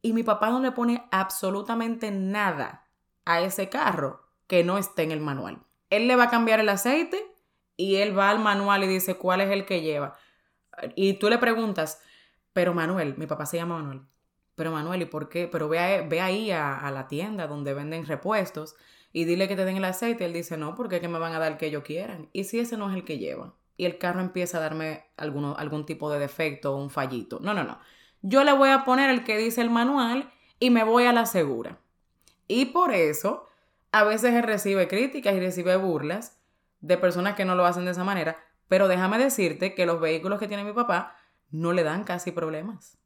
Y 0.01 0.13
mi 0.13 0.23
papá 0.23 0.49
no 0.49 0.59
le 0.59 0.71
pone 0.71 1.07
absolutamente 1.11 2.11
nada 2.11 2.82
a 3.25 3.41
ese 3.41 3.69
carro 3.69 4.21
que 4.47 4.63
no 4.63 4.77
esté 4.77 5.03
en 5.03 5.11
el 5.11 5.19
manual. 5.19 5.61
Él 5.89 6.07
le 6.07 6.15
va 6.15 6.25
a 6.25 6.29
cambiar 6.29 6.59
el 6.59 6.69
aceite 6.69 7.23
y 7.77 7.95
él 7.95 8.17
va 8.17 8.29
al 8.29 8.39
manual 8.39 8.83
y 8.83 8.87
dice 8.87 9.15
cuál 9.15 9.41
es 9.41 9.51
el 9.51 9.65
que 9.65 9.81
lleva. 9.81 10.17
Y 10.95 11.13
tú 11.13 11.29
le 11.29 11.37
preguntas, 11.37 12.01
pero 12.51 12.73
Manuel, 12.73 13.15
mi 13.17 13.27
papá 13.27 13.45
se 13.45 13.57
llama 13.57 13.77
Manuel, 13.77 14.01
pero 14.55 14.71
Manuel, 14.71 15.01
¿y 15.01 15.05
por 15.05 15.29
qué? 15.29 15.47
Pero 15.47 15.69
ve, 15.69 16.05
ve 16.07 16.21
ahí 16.21 16.51
a, 16.51 16.89
la 16.91 17.07
tienda 17.07 17.47
donde 17.47 17.73
venden 17.73 18.05
repuestos 18.05 18.75
y 19.11 19.25
dile 19.25 19.47
que 19.47 19.55
te 19.55 19.65
den 19.65 19.77
el 19.77 19.85
aceite. 19.85 20.25
Él 20.25 20.33
dice, 20.33 20.57
no, 20.57 20.75
porque 20.75 21.01
que 21.01 21.07
me 21.07 21.19
van 21.19 21.33
a 21.33 21.39
dar 21.39 21.53
el 21.53 21.57
que 21.57 21.67
ellos 21.67 21.83
quieran. 21.83 22.29
¿Y 22.33 22.45
si 22.45 22.59
ese 22.59 22.77
no 22.77 22.89
es 22.89 22.95
el 22.95 23.03
que 23.03 23.17
lleva? 23.17 23.55
Y 23.77 23.85
el 23.85 23.97
carro 23.97 24.21
empieza 24.21 24.57
a 24.57 24.61
darme 24.61 25.05
alguno, 25.17 25.55
algún 25.57 25.85
tipo 25.85 26.11
de 26.11 26.19
defecto 26.19 26.73
o 26.73 26.77
un 26.77 26.89
fallito. 26.89 27.39
No, 27.39 27.53
no, 27.53 27.63
no. 27.63 27.79
Yo 28.21 28.43
le 28.43 28.53
voy 28.53 28.69
a 28.69 28.85
poner 28.85 29.09
el 29.09 29.23
que 29.23 29.37
dice 29.37 29.61
el 29.61 29.69
manual 29.69 30.31
y 30.59 30.69
me 30.69 30.83
voy 30.83 31.05
a 31.05 31.13
la 31.13 31.25
segura. 31.25 31.79
Y 32.47 32.65
por 32.65 32.93
eso, 32.93 33.47
a 33.91 34.03
veces 34.03 34.33
él 34.33 34.43
recibe 34.43 34.87
críticas 34.87 35.35
y 35.35 35.39
recibe 35.39 35.75
burlas 35.77 36.39
de 36.81 36.97
personas 36.97 37.35
que 37.35 37.45
no 37.45 37.55
lo 37.55 37.65
hacen 37.65 37.85
de 37.85 37.91
esa 37.91 38.03
manera. 38.03 38.37
Pero 38.67 38.87
déjame 38.87 39.17
decirte 39.17 39.73
que 39.75 39.85
los 39.85 39.99
vehículos 39.99 40.39
que 40.39 40.47
tiene 40.47 40.63
mi 40.63 40.73
papá 40.73 41.15
no 41.51 41.73
le 41.73 41.83
dan 41.83 42.03
casi 42.03 42.31
problemas. 42.31 42.97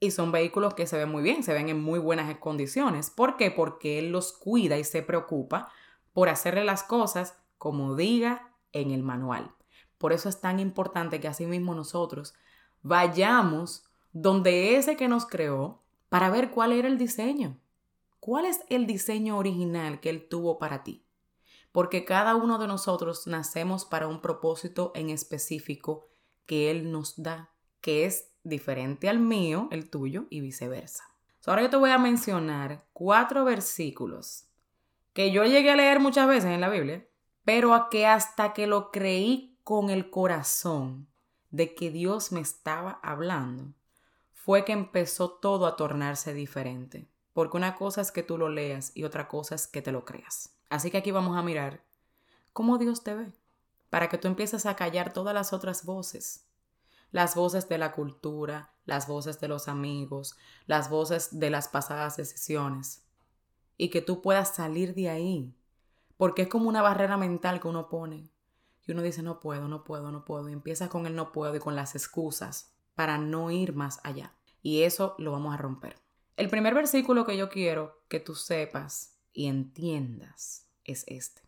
Y 0.00 0.12
son 0.12 0.32
vehículos 0.32 0.74
que 0.74 0.86
se 0.86 0.96
ven 0.96 1.10
muy 1.10 1.22
bien, 1.22 1.42
se 1.42 1.52
ven 1.52 1.68
en 1.68 1.80
muy 1.80 1.98
buenas 1.98 2.34
condiciones. 2.38 3.10
¿Por 3.10 3.36
qué? 3.36 3.50
Porque 3.50 3.98
él 3.98 4.10
los 4.10 4.32
cuida 4.32 4.78
y 4.78 4.84
se 4.84 5.02
preocupa 5.02 5.70
por 6.12 6.28
hacerle 6.28 6.64
las 6.64 6.82
cosas 6.82 7.36
como 7.58 7.94
diga 7.94 8.54
en 8.72 8.90
el 8.90 9.02
manual. 9.02 9.52
Por 9.98 10.14
eso 10.14 10.30
es 10.30 10.40
tan 10.40 10.58
importante 10.58 11.20
que 11.20 11.28
asimismo 11.28 11.74
nosotros 11.74 12.34
vayamos 12.82 13.84
donde 14.12 14.76
ese 14.76 14.96
que 14.96 15.08
nos 15.08 15.26
creó 15.26 15.82
para 16.08 16.30
ver 16.30 16.50
cuál 16.50 16.72
era 16.72 16.88
el 16.88 16.96
diseño. 16.96 17.58
¿Cuál 18.20 18.44
es 18.44 18.60
el 18.68 18.86
diseño 18.86 19.38
original 19.38 19.98
que 20.00 20.10
Él 20.10 20.28
tuvo 20.28 20.58
para 20.58 20.82
ti? 20.84 21.06
Porque 21.72 22.04
cada 22.04 22.36
uno 22.36 22.58
de 22.58 22.66
nosotros 22.66 23.26
nacemos 23.26 23.86
para 23.86 24.08
un 24.08 24.20
propósito 24.20 24.92
en 24.94 25.08
específico 25.08 26.08
que 26.44 26.70
Él 26.70 26.92
nos 26.92 27.22
da, 27.22 27.54
que 27.80 28.04
es 28.04 28.30
diferente 28.42 29.08
al 29.08 29.20
mío, 29.20 29.68
el 29.70 29.88
tuyo 29.88 30.26
y 30.28 30.40
viceversa. 30.40 31.04
ahora 31.46 31.62
yo 31.62 31.70
te 31.70 31.76
voy 31.76 31.90
a 31.90 31.98
mencionar 31.98 32.86
cuatro 32.92 33.44
versículos 33.44 34.44
que 35.14 35.32
yo 35.32 35.44
llegué 35.44 35.70
a 35.70 35.76
leer 35.76 35.98
muchas 35.98 36.28
veces 36.28 36.50
en 36.50 36.60
la 36.60 36.68
Biblia, 36.68 37.08
pero 37.44 37.74
a 37.74 37.88
que 37.88 38.06
hasta 38.06 38.52
que 38.52 38.66
lo 38.66 38.90
creí 38.90 39.58
con 39.64 39.90
el 39.90 40.10
corazón 40.10 41.08
de 41.50 41.74
que 41.74 41.90
Dios 41.90 42.32
me 42.32 42.40
estaba 42.40 43.00
hablando, 43.02 43.72
fue 44.32 44.64
que 44.64 44.72
empezó 44.72 45.30
todo 45.30 45.66
a 45.66 45.76
tornarse 45.76 46.34
diferente. 46.34 47.09
Porque 47.32 47.56
una 47.56 47.74
cosa 47.74 48.00
es 48.00 48.12
que 48.12 48.22
tú 48.22 48.38
lo 48.38 48.48
leas 48.48 48.92
y 48.94 49.04
otra 49.04 49.28
cosa 49.28 49.54
es 49.54 49.66
que 49.66 49.82
te 49.82 49.92
lo 49.92 50.04
creas. 50.04 50.54
Así 50.68 50.90
que 50.90 50.98
aquí 50.98 51.10
vamos 51.10 51.36
a 51.36 51.42
mirar 51.42 51.82
cómo 52.52 52.78
Dios 52.78 53.02
te 53.02 53.14
ve, 53.14 53.32
para 53.90 54.08
que 54.08 54.18
tú 54.18 54.28
empieces 54.28 54.66
a 54.66 54.76
callar 54.76 55.12
todas 55.12 55.34
las 55.34 55.52
otras 55.52 55.84
voces. 55.84 56.46
Las 57.12 57.34
voces 57.34 57.68
de 57.68 57.78
la 57.78 57.92
cultura, 57.92 58.72
las 58.84 59.08
voces 59.08 59.40
de 59.40 59.48
los 59.48 59.66
amigos, 59.66 60.36
las 60.66 60.88
voces 60.88 61.38
de 61.38 61.50
las 61.50 61.68
pasadas 61.68 62.16
decisiones. 62.16 63.04
Y 63.76 63.88
que 63.88 64.00
tú 64.00 64.22
puedas 64.22 64.54
salir 64.54 64.94
de 64.94 65.10
ahí. 65.10 65.54
Porque 66.16 66.42
es 66.42 66.48
como 66.48 66.68
una 66.68 66.82
barrera 66.82 67.16
mental 67.16 67.60
que 67.60 67.68
uno 67.68 67.88
pone. 67.88 68.30
Y 68.86 68.92
uno 68.92 69.02
dice, 69.02 69.22
no 69.22 69.40
puedo, 69.40 69.68
no 69.68 69.82
puedo, 69.84 70.12
no 70.12 70.24
puedo. 70.24 70.48
Y 70.48 70.52
empieza 70.52 70.88
con 70.88 71.06
el 71.06 71.16
no 71.16 71.32
puedo 71.32 71.54
y 71.56 71.60
con 71.60 71.74
las 71.74 71.94
excusas 71.94 72.72
para 72.94 73.18
no 73.18 73.50
ir 73.50 73.74
más 73.74 74.00
allá. 74.04 74.34
Y 74.62 74.82
eso 74.82 75.14
lo 75.18 75.32
vamos 75.32 75.54
a 75.54 75.56
romper. 75.56 75.96
El 76.40 76.48
primer 76.48 76.72
versículo 76.72 77.26
que 77.26 77.36
yo 77.36 77.50
quiero 77.50 78.00
que 78.08 78.18
tú 78.18 78.34
sepas 78.34 79.18
y 79.30 79.48
entiendas 79.48 80.66
es 80.84 81.04
este. 81.06 81.42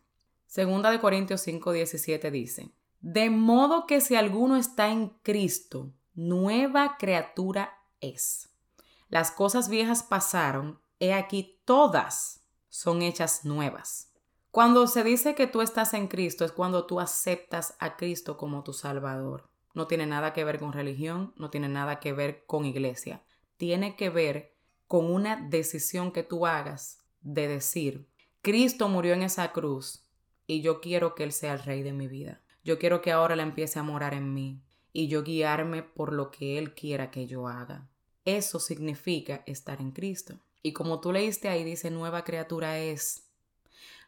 Segunda 0.45 0.91
de 0.91 0.99
Corintios 0.99 1.41
5, 1.41 1.71
17 1.71 2.29
dice, 2.29 2.69
de 3.01 3.31
modo 3.31 3.87
que 3.87 4.01
si 4.01 4.15
alguno 4.15 4.55
está 4.55 4.89
en 4.89 5.09
Cristo, 5.23 5.91
nueva 6.13 6.97
criatura 6.99 7.73
es. 8.01 8.49
Las 9.09 9.31
cosas 9.31 9.67
viejas 9.67 10.03
pasaron, 10.03 10.79
he 10.99 11.15
aquí 11.15 11.59
todas 11.65 12.43
son 12.69 13.01
hechas 13.01 13.45
nuevas. 13.45 14.11
Cuando 14.51 14.85
se 14.85 15.03
dice 15.03 15.33
que 15.33 15.47
tú 15.47 15.63
estás 15.63 15.95
en 15.95 16.07
Cristo 16.07 16.45
es 16.45 16.51
cuando 16.51 16.85
tú 16.85 16.99
aceptas 16.99 17.75
a 17.79 17.97
Cristo 17.97 18.37
como 18.37 18.61
tu 18.61 18.73
Salvador 18.73 19.49
no 19.73 19.87
tiene 19.87 20.05
nada 20.05 20.33
que 20.33 20.43
ver 20.43 20.59
con 20.59 20.71
religión, 20.71 21.33
no 21.35 21.49
tiene 21.49 21.67
nada 21.67 21.99
que 21.99 22.13
ver 22.13 22.45
con 22.45 22.65
iglesia. 22.65 23.23
Tiene 23.57 23.95
que 23.95 24.09
ver 24.09 24.52
con 24.87 25.11
una 25.11 25.35
decisión 25.35 26.11
que 26.11 26.23
tú 26.23 26.45
hagas 26.45 26.99
de 27.21 27.47
decir, 27.47 28.07
Cristo 28.41 28.89
murió 28.89 29.13
en 29.13 29.23
esa 29.23 29.51
cruz 29.51 30.03
y 30.47 30.61
yo 30.61 30.81
quiero 30.81 31.15
que 31.15 31.23
Él 31.23 31.31
sea 31.31 31.53
el 31.53 31.63
rey 31.63 31.83
de 31.83 31.93
mi 31.93 32.07
vida. 32.07 32.41
Yo 32.63 32.79
quiero 32.79 33.01
que 33.01 33.11
ahora 33.11 33.33
Él 33.33 33.39
empiece 33.39 33.79
a 33.79 33.83
morar 33.83 34.13
en 34.13 34.33
mí 34.33 34.61
y 34.91 35.07
yo 35.07 35.23
guiarme 35.23 35.83
por 35.83 36.13
lo 36.13 36.31
que 36.31 36.57
Él 36.57 36.73
quiera 36.73 37.11
que 37.11 37.27
yo 37.27 37.47
haga. 37.47 37.89
Eso 38.25 38.59
significa 38.59 39.43
estar 39.45 39.81
en 39.81 39.91
Cristo. 39.91 40.39
Y 40.61 40.71
como 40.71 41.01
tú 41.01 41.11
leíste 41.11 41.49
ahí, 41.49 41.63
dice 41.63 41.91
nueva 41.91 42.23
criatura 42.23 42.79
es. 42.79 43.27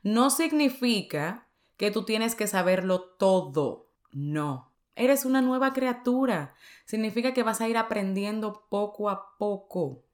No 0.04 0.30
significa 0.30 1.48
que 1.78 1.92
tú 1.92 2.04
tienes 2.04 2.36
que 2.36 2.48
saberlo 2.48 3.02
todo. 3.02 3.90
No. 4.12 4.72
Eres 4.96 5.26
una 5.26 5.42
nueva 5.42 5.74
criatura. 5.74 6.56
Significa 6.86 7.34
que 7.34 7.44
vas 7.44 7.60
a 7.60 7.68
ir 7.68 7.78
aprendiendo 7.78 8.66
poco 8.70 9.10
a 9.10 9.36
poco. 9.38 10.05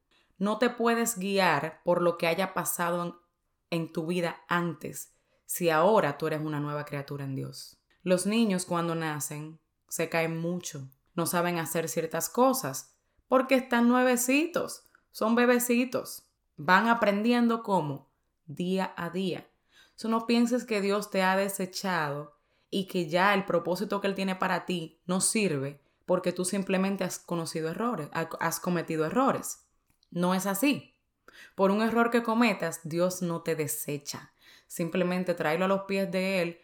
No 0.42 0.58
te 0.58 0.72
puedes 0.72 1.20
guiar 1.20 1.84
por 1.84 2.02
lo 2.02 2.18
que 2.18 2.26
haya 2.26 2.56
pasado 2.56 3.22
en, 3.70 3.94
tu 3.94 4.08
vida 4.08 4.42
antes, 4.48 5.14
si 5.46 5.70
ahora 5.70 6.18
tú 6.18 6.26
eres 6.26 6.42
una 6.42 6.60
nueva 6.60 6.84
criatura 6.84 7.26
en 7.26 7.36
Dios. 7.36 7.78
Los 8.02 8.26
niños 8.26 8.66
cuando 8.66 8.96
nacen 8.96 9.60
se 9.88 10.10
caen 10.10 10.40
mucho, 10.40 10.90
no 11.14 11.28
saben 11.28 11.60
hacer 11.60 11.88
ciertas 11.88 12.28
cosas, 12.28 12.96
porque 13.28 13.54
están 13.54 13.88
nuevecitos, 13.88 14.90
son 15.12 15.36
bebecitos. 15.36 16.24
Van 16.58 16.88
aprendiendo 16.88 17.62
cómo, 17.62 18.10
día 18.48 18.96
a 18.98 19.12
día. 19.12 19.48
So 19.94 20.10
no 20.10 20.26
pienses 20.26 20.66
que 20.66 20.82
Dios 20.82 21.12
te 21.12 21.22
ha 21.22 21.36
desechado 21.36 22.36
y 22.72 22.88
que 22.88 23.08
ya 23.08 23.36
el 23.36 23.46
propósito 23.46 24.02
que 24.02 24.08
Él 24.08 24.16
tiene 24.16 24.36
para 24.36 24.66
ti 24.66 25.04
no 25.06 25.22
sirve 25.22 25.84
porque 26.08 26.34
tú 26.34 26.46
simplemente 26.46 27.04
has 27.04 27.20
conocido 27.20 27.70
errores, 27.70 28.10
has 28.12 28.60
cometido 28.60 29.06
errores. 29.06 29.68
No 30.12 30.36
es 30.36 30.46
así. 30.46 30.96
Por 31.56 31.72
un 31.72 31.82
error 31.82 32.12
que 32.12 32.24
cometas, 32.24 32.82
Dios 32.84 33.22
no 33.22 33.42
te 33.42 33.56
desecha. 33.56 34.34
Simplemente 34.68 35.34
tráelo 35.34 35.66
a 35.66 35.68
los 35.68 35.82
pies 35.82 36.12
de 36.12 36.42
Él, 36.42 36.62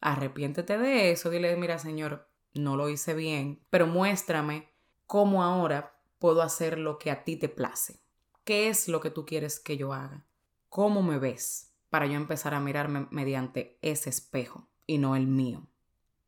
arrepiéntete 0.00 0.78
de 0.78 1.10
eso, 1.10 1.30
dile, 1.30 1.56
mira 1.56 1.78
Señor, 1.78 2.28
no 2.54 2.76
lo 2.76 2.88
hice 2.88 3.14
bien, 3.14 3.64
pero 3.70 3.86
muéstrame 3.86 4.70
cómo 5.06 5.42
ahora 5.42 5.98
puedo 6.18 6.42
hacer 6.42 6.78
lo 6.78 6.98
que 6.98 7.10
a 7.10 7.24
ti 7.24 7.36
te 7.36 7.48
place. 7.48 8.00
¿Qué 8.44 8.68
es 8.68 8.88
lo 8.88 9.00
que 9.00 9.10
tú 9.10 9.26
quieres 9.26 9.58
que 9.58 9.76
yo 9.76 9.92
haga? 9.92 10.26
¿Cómo 10.68 11.02
me 11.02 11.18
ves? 11.18 11.74
Para 11.90 12.06
yo 12.06 12.14
empezar 12.14 12.54
a 12.54 12.60
mirarme 12.60 13.06
mediante 13.10 13.78
ese 13.82 14.10
espejo 14.10 14.68
y 14.86 14.98
no 14.98 15.16
el 15.16 15.26
mío, 15.26 15.66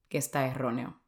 que 0.08 0.18
está 0.18 0.46
erróneo. 0.46 1.00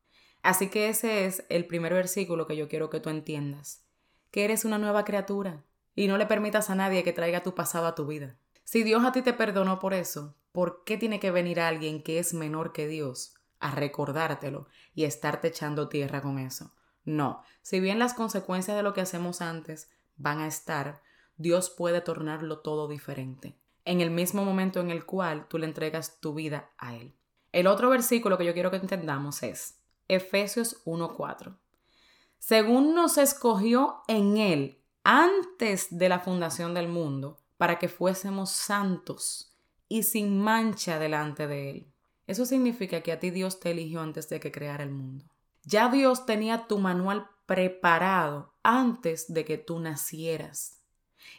Así 0.43 0.69
que 0.69 0.88
ese 0.88 1.26
es 1.26 1.45
el 1.49 1.67
primer 1.67 1.93
versículo 1.93 2.47
que 2.47 2.57
yo 2.57 2.69
quiero 2.69 2.90
que 2.90 3.00
tú 3.00 3.11
entiendas, 3.11 3.87
que 4.31 4.45
eres 4.45 4.65
una 4.65 4.79
nueva 4.79 5.05
criatura 5.05 5.65
y 5.95 6.07
no 6.07 6.17
le 6.19 6.27
permitas 6.27 6.71
a 6.71 6.75
nadie 6.75 7.03
que 7.03 7.13
traiga 7.13 7.43
tu 7.43 7.55
pasado 7.55 7.87
a 7.87 7.95
tu 7.95 8.07
vida. 8.07 8.37
Si 8.65 8.83
Dios 8.83 9.05
a 9.05 9.13
ti 9.13 9.23
te 9.23 9.33
perdonó 9.33 9.79
por 9.79 9.95
eso, 9.95 10.37
¿por 10.53 10.85
qué 10.85 10.97
tiene 10.97 11.21
que 11.21 11.31
venir 11.31 11.61
alguien 11.61 12.03
que 12.03 12.19
es 12.19 12.35
menor 12.35 12.73
que 12.73 12.87
Dios 12.87 13.35
a 13.59 13.73
recordártelo 13.73 14.69
y 14.95 15.05
estarte 15.05 15.49
echando 15.49 15.89
tierra 15.89 16.23
con 16.23 16.39
eso? 16.39 16.73
No, 17.05 17.43
si 17.63 17.81
bien 17.81 17.99
las 17.99 18.15
consecuencias 18.15 18.77
de 18.77 18.83
lo 18.83 18.95
que 18.95 19.01
hacemos 19.01 19.41
antes 19.41 19.91
van 20.17 20.39
a 20.39 20.47
estar, 20.47 21.03
Dios 21.37 21.71
puede 21.71 22.01
tornarlo 22.01 22.59
todo 22.61 22.87
diferente, 22.87 23.59
en 23.85 24.01
el 24.01 24.11
mismo 24.11 24.45
momento 24.45 24.81
en 24.81 24.91
el 24.91 25.05
cual 25.05 25.49
tú 25.49 25.59
le 25.59 25.67
entregas 25.67 26.21
tu 26.21 26.35
vida 26.35 26.71
a 26.79 26.95
Él. 26.95 27.15
El 27.53 27.67
otro 27.67 27.91
versículo 27.91 28.39
que 28.39 28.45
yo 28.45 28.53
quiero 28.53 28.71
que 28.71 28.77
entendamos 28.77 29.43
es 29.43 29.81
Efesios 30.07 30.85
1.4. 30.85 31.57
Según 32.40 32.94
nos 32.94 33.18
escogió 33.18 34.02
en 34.09 34.38
Él 34.38 34.82
antes 35.04 35.87
de 35.97 36.09
la 36.09 36.18
fundación 36.18 36.75
del 36.75 36.88
mundo, 36.88 37.38
para 37.59 37.78
que 37.78 37.88
fuésemos 37.90 38.50
santos 38.50 39.54
y 39.87 40.02
sin 40.04 40.40
mancha 40.40 40.99
delante 40.99 41.47
de 41.47 41.70
Él. 41.70 41.92
Eso 42.26 42.47
significa 42.47 43.02
que 43.02 43.12
a 43.12 43.20
ti 43.20 43.30
Dios 43.30 43.61
te 43.61 43.73
eligió 43.73 44.00
antes 44.00 44.30
de 44.30 44.40
que 44.40 44.50
creara 44.50 44.82
el 44.82 44.90
mundo. 44.90 45.26
Ya 45.64 45.90
Dios 45.90 46.25
tenía 46.25 46.66
tu 46.66 46.78
manual 46.78 47.28
preparado 47.44 48.54
antes 48.62 49.32
de 49.32 49.44
que 49.44 49.59
tú 49.59 49.78
nacieras. 49.78 50.80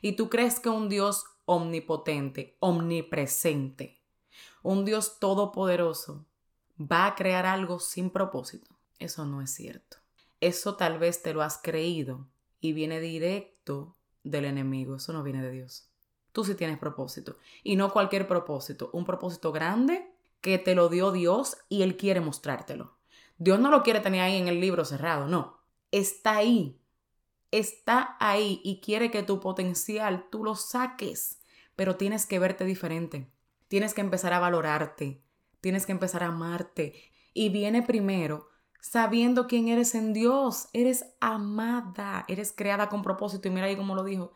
Y 0.01 0.11
tú 0.11 0.29
crees 0.29 0.59
que 0.59 0.69
un 0.69 0.87
Dios 0.87 1.25
omnipotente, 1.45 2.55
omnipresente, 2.59 3.99
un 4.61 4.85
Dios 4.85 5.17
todopoderoso 5.17 6.25
va 6.79 7.07
a 7.07 7.15
crear 7.15 7.47
algo 7.47 7.79
sin 7.79 8.11
propósito. 8.11 8.69
Eso 8.99 9.25
no 9.25 9.41
es 9.41 9.49
cierto. 9.51 10.00
Eso 10.41 10.75
tal 10.75 10.99
vez 10.99 11.21
te 11.21 11.33
lo 11.33 11.41
has 11.41 11.57
creído 11.57 12.27
y 12.59 12.73
viene 12.73 12.99
directo 12.99 13.95
del 14.23 14.45
enemigo. 14.45 14.95
Eso 14.95 15.13
no 15.13 15.23
viene 15.23 15.41
de 15.41 15.51
Dios. 15.51 15.89
Tú 16.31 16.43
sí 16.43 16.55
tienes 16.55 16.79
propósito. 16.79 17.37
Y 17.63 17.75
no 17.75 17.91
cualquier 17.93 18.27
propósito. 18.27 18.89
Un 18.93 19.05
propósito 19.05 19.51
grande 19.51 20.11
que 20.41 20.57
te 20.57 20.75
lo 20.75 20.89
dio 20.89 21.11
Dios 21.11 21.57
y 21.69 21.83
Él 21.83 21.95
quiere 21.95 22.21
mostrártelo. 22.21 22.97
Dios 23.37 23.59
no 23.59 23.69
lo 23.71 23.83
quiere 23.83 23.99
tener 23.99 24.21
ahí 24.21 24.37
en 24.37 24.47
el 24.47 24.59
libro 24.59 24.85
cerrado, 24.85 25.27
no. 25.27 25.59
Está 25.91 26.37
ahí. 26.37 26.79
Está 27.51 28.15
ahí 28.19 28.61
y 28.63 28.81
quiere 28.81 29.11
que 29.11 29.23
tu 29.23 29.39
potencial 29.39 30.27
tú 30.31 30.43
lo 30.43 30.55
saques, 30.55 31.41
pero 31.75 31.97
tienes 31.97 32.25
que 32.25 32.39
verte 32.39 32.65
diferente. 32.65 33.29
Tienes 33.67 33.93
que 33.93 34.01
empezar 34.01 34.33
a 34.33 34.39
valorarte. 34.39 35.21
Tienes 35.59 35.85
que 35.85 35.91
empezar 35.91 36.23
a 36.23 36.27
amarte. 36.27 36.93
Y 37.33 37.49
viene 37.49 37.81
primero 37.81 38.50
sabiendo 38.81 39.47
quién 39.47 39.69
eres 39.69 39.95
en 39.95 40.11
Dios. 40.11 40.67
Eres 40.73 41.05
amada, 41.21 42.25
eres 42.27 42.51
creada 42.51 42.89
con 42.89 43.01
propósito. 43.01 43.47
Y 43.47 43.51
mira 43.51 43.67
ahí 43.67 43.77
cómo 43.77 43.95
lo 43.95 44.03
dijo. 44.03 44.33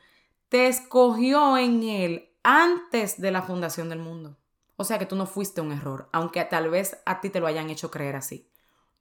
Te 0.47 0.67
escogió 0.67 1.57
en 1.57 1.83
Él 1.83 2.29
antes 2.43 3.19
de 3.19 3.31
la 3.31 3.41
fundación 3.41 3.89
del 3.89 3.99
mundo. 3.99 4.37
O 4.77 4.83
sea 4.83 4.99
que 4.99 5.05
tú 5.05 5.15
no 5.15 5.25
fuiste 5.25 5.61
un 5.61 5.71
error, 5.71 6.09
aunque 6.13 6.43
tal 6.45 6.69
vez 6.69 6.97
a 7.05 7.21
ti 7.21 7.29
te 7.29 7.39
lo 7.39 7.47
hayan 7.47 7.69
hecho 7.69 7.91
creer 7.91 8.15
así. 8.15 8.49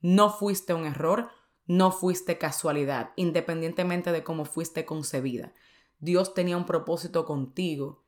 No 0.00 0.30
fuiste 0.30 0.72
un 0.72 0.86
error, 0.86 1.30
no 1.66 1.90
fuiste 1.90 2.38
casualidad, 2.38 3.10
independientemente 3.16 4.12
de 4.12 4.22
cómo 4.22 4.44
fuiste 4.44 4.84
concebida. 4.84 5.52
Dios 5.98 6.34
tenía 6.34 6.56
un 6.56 6.66
propósito 6.66 7.24
contigo 7.24 8.04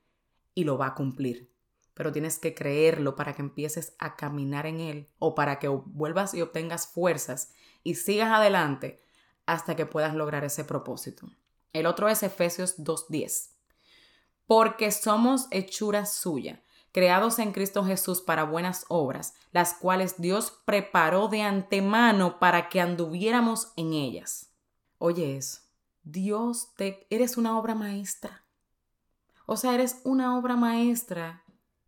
y 0.54 0.64
lo 0.64 0.78
va 0.78 0.88
a 0.88 0.94
cumplir. 0.94 1.50
Pero 1.96 2.12
tienes 2.12 2.38
que 2.38 2.54
creerlo 2.54 3.16
para 3.16 3.34
que 3.34 3.42
empieces 3.42 3.96
a 3.98 4.14
caminar 4.14 4.66
en 4.66 4.78
él 4.78 5.08
o 5.18 5.34
para 5.34 5.58
que 5.58 5.66
vuelvas 5.66 6.34
y 6.34 6.42
obtengas 6.42 6.86
fuerzas 6.86 7.50
y 7.82 7.96
sigas 7.96 8.30
adelante 8.30 9.02
hasta 9.46 9.74
que 9.74 9.86
puedas 9.86 10.14
lograr 10.14 10.44
ese 10.44 10.64
propósito. 10.64 11.28
El 11.72 11.86
otro 11.86 12.08
es 12.08 12.22
Efesios 12.22 12.78
2.10. 12.78 13.50
Porque 14.46 14.92
somos 14.92 15.48
hechura 15.50 16.06
suya 16.06 16.62
creados 16.96 17.38
en 17.40 17.52
Cristo 17.52 17.84
Jesús 17.84 18.22
para 18.22 18.44
buenas 18.44 18.86
obras, 18.88 19.34
las 19.52 19.74
cuales 19.74 20.18
Dios 20.18 20.62
preparó 20.64 21.28
de 21.28 21.42
antemano 21.42 22.38
para 22.38 22.70
que 22.70 22.80
anduviéramos 22.80 23.74
en 23.76 23.92
ellas. 23.92 24.48
Oye 24.96 25.36
eso, 25.36 25.60
Dios 26.04 26.72
te... 26.74 27.06
eres 27.10 27.36
una 27.36 27.58
obra 27.58 27.74
maestra. 27.74 28.46
O 29.44 29.58
sea, 29.58 29.74
eres 29.74 30.00
una 30.04 30.38
obra 30.38 30.56
maestra 30.56 31.44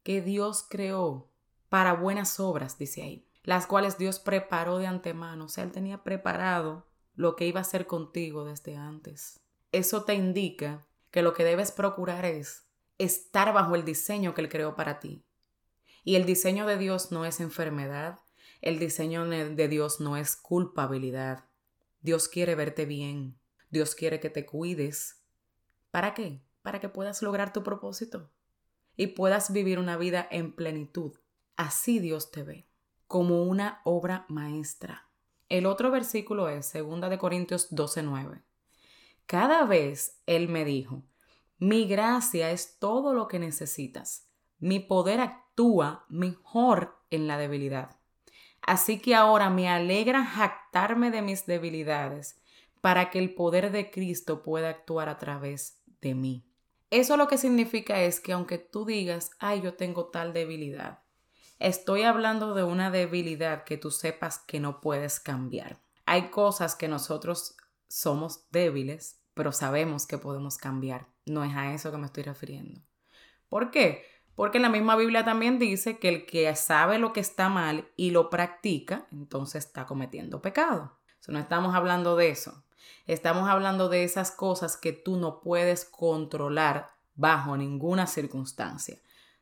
que 0.08 0.22
Dios 0.22 0.64
creó 0.66 1.30
para 1.68 1.92
buenas 1.92 2.40
obras, 2.40 2.78
dice 2.78 3.02
ahí, 3.02 3.28
las 3.42 3.66
cuales 3.66 3.98
Dios 3.98 4.18
preparó 4.18 4.78
de 4.78 4.86
antemano. 4.86 5.44
O 5.44 5.48
sea, 5.50 5.64
Él 5.64 5.70
tenía 5.70 6.02
preparado 6.02 6.88
lo 7.14 7.36
que 7.36 7.46
iba 7.46 7.60
a 7.60 7.60
hacer 7.60 7.86
contigo 7.86 8.46
desde 8.46 8.74
antes. 8.74 9.38
Eso 9.70 10.04
te 10.04 10.14
indica 10.14 10.86
que 11.10 11.20
lo 11.20 11.34
que 11.34 11.44
debes 11.44 11.72
procurar 11.72 12.24
es 12.24 12.66
estar 12.96 13.52
bajo 13.52 13.74
el 13.74 13.84
diseño 13.84 14.32
que 14.32 14.40
Él 14.40 14.48
creó 14.48 14.76
para 14.76 14.98
ti. 14.98 15.26
Y 16.04 16.16
el 16.16 16.24
diseño 16.24 16.64
de 16.66 16.78
Dios 16.78 17.12
no 17.12 17.26
es 17.26 17.38
enfermedad, 17.38 18.18
el 18.62 18.78
diseño 18.78 19.26
de 19.26 19.68
Dios 19.68 20.00
no 20.00 20.16
es 20.16 20.36
culpabilidad. 20.36 21.44
Dios 22.00 22.28
quiere 22.28 22.54
verte 22.54 22.86
bien, 22.86 23.38
Dios 23.68 23.94
quiere 23.94 24.20
que 24.20 24.30
te 24.30 24.46
cuides. 24.46 25.22
¿Para 25.90 26.14
qué? 26.14 26.40
Para 26.62 26.80
que 26.80 26.88
puedas 26.88 27.20
lograr 27.20 27.52
tu 27.52 27.62
propósito 27.62 28.30
y 28.98 29.06
puedas 29.06 29.52
vivir 29.52 29.78
una 29.78 29.96
vida 29.96 30.26
en 30.30 30.52
plenitud. 30.52 31.12
Así 31.56 32.00
Dios 32.00 32.30
te 32.32 32.42
ve, 32.42 32.68
como 33.06 33.44
una 33.44 33.80
obra 33.84 34.26
maestra. 34.28 35.08
El 35.48 35.66
otro 35.66 35.90
versículo 35.90 36.48
es 36.48 36.72
2 36.72 37.08
de 37.08 37.16
Corintios 37.16 37.70
12:9. 37.70 38.42
Cada 39.26 39.64
vez 39.64 40.20
él 40.26 40.48
me 40.48 40.64
dijo, 40.64 41.04
mi 41.58 41.86
gracia 41.86 42.50
es 42.50 42.78
todo 42.78 43.14
lo 43.14 43.28
que 43.28 43.38
necesitas. 43.38 44.28
Mi 44.58 44.80
poder 44.80 45.20
actúa 45.20 46.04
mejor 46.08 46.98
en 47.10 47.28
la 47.28 47.38
debilidad. 47.38 47.96
Así 48.62 48.98
que 48.98 49.14
ahora 49.14 49.48
me 49.48 49.68
alegra 49.68 50.24
jactarme 50.24 51.12
de 51.12 51.22
mis 51.22 51.46
debilidades 51.46 52.40
para 52.80 53.10
que 53.10 53.20
el 53.20 53.34
poder 53.34 53.70
de 53.70 53.92
Cristo 53.92 54.42
pueda 54.42 54.70
actuar 54.70 55.08
a 55.08 55.18
través 55.18 55.80
de 56.00 56.14
mí. 56.16 56.47
Eso 56.90 57.16
lo 57.16 57.28
que 57.28 57.38
significa 57.38 58.00
es 58.00 58.20
que 58.20 58.32
aunque 58.32 58.58
tú 58.58 58.84
digas, 58.84 59.30
ay, 59.38 59.60
yo 59.60 59.74
tengo 59.74 60.06
tal 60.06 60.32
debilidad, 60.32 61.00
estoy 61.58 62.02
hablando 62.02 62.54
de 62.54 62.62
una 62.62 62.90
debilidad 62.90 63.64
que 63.64 63.76
tú 63.76 63.90
sepas 63.90 64.38
que 64.38 64.60
no 64.60 64.80
puedes 64.80 65.20
cambiar. 65.20 65.80
Hay 66.06 66.30
cosas 66.30 66.74
que 66.74 66.88
nosotros 66.88 67.56
somos 67.88 68.50
débiles, 68.50 69.20
pero 69.34 69.52
sabemos 69.52 70.06
que 70.06 70.18
podemos 70.18 70.56
cambiar. 70.56 71.08
No 71.26 71.44
es 71.44 71.54
a 71.54 71.74
eso 71.74 71.90
que 71.90 71.98
me 71.98 72.06
estoy 72.06 72.22
refiriendo. 72.22 72.80
¿Por 73.48 73.70
qué? 73.70 74.04
Porque 74.34 74.58
la 74.58 74.68
misma 74.68 74.96
Biblia 74.96 75.24
también 75.24 75.58
dice 75.58 75.98
que 75.98 76.08
el 76.08 76.24
que 76.24 76.54
sabe 76.54 76.98
lo 76.98 77.12
que 77.12 77.20
está 77.20 77.48
mal 77.48 77.88
y 77.96 78.12
lo 78.12 78.30
practica, 78.30 79.06
entonces 79.12 79.66
está 79.66 79.84
cometiendo 79.84 80.40
pecado. 80.40 80.98
no 81.26 81.38
estamos 81.38 81.74
hablando 81.74 82.16
de 82.16 82.30
eso. 82.30 82.64
Estamos 83.06 83.48
hablando 83.48 83.88
de 83.88 84.04
esas 84.04 84.30
cosas 84.30 84.76
que 84.76 84.92
tú 84.92 85.16
no 85.16 85.40
puedes 85.40 85.84
controlar 85.84 86.90
bajo 87.14 87.56
ninguna 87.56 88.06
circunstancia. 88.06 88.98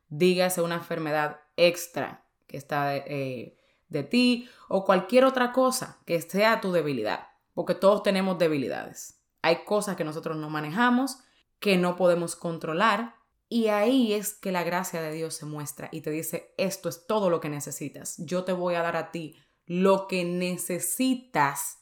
Dígase 0.09 0.63
una 0.63 0.77
enfermedad 0.77 1.41
extra 1.57 2.27
que 2.47 2.57
está 2.57 2.89
de, 2.89 3.05
eh, 3.07 3.59
de 3.89 4.03
ti 4.03 4.49
o 4.69 4.85
cualquier 4.85 5.25
otra 5.25 5.53
cosa 5.53 5.99
que 6.07 6.21
sea 6.21 6.61
tu 6.61 6.73
debilidad, 6.73 7.29
porque 7.55 7.75
todos 7.75 8.03
tenemos 8.03 8.39
debilidades. 8.39 9.21
Hay 9.43 9.65
cosas 9.65 9.97
que 9.97 10.05
nosotros 10.05 10.37
no 10.37 10.51
manejamos 10.51 11.19
que 11.61 11.77
no 11.77 11.97
podemos 11.97 12.37
controlar. 12.37 13.17
Y 13.49 13.69
ahí 13.69 14.13
es 14.13 14.35
que 14.35 14.51
la 14.51 14.65
gracia 14.65 15.01
de 15.01 15.13
Dios 15.13 15.35
se 15.35 15.47
muestra 15.47 15.89
y 15.93 16.01
te 16.01 16.11
dice, 16.11 16.53
esto 16.57 16.89
es 16.89 17.07
todo 17.07 17.31
lo 17.31 17.41
que 17.41 17.49
necesitas. 17.49 18.17
Yo 18.19 18.45
te 18.45 18.53
voy 18.53 18.75
a 18.75 18.83
dar 18.83 18.97
a 18.97 19.13
ti 19.13 19.37
lo 19.67 20.09
que 20.09 20.25
necesitas 20.25 21.79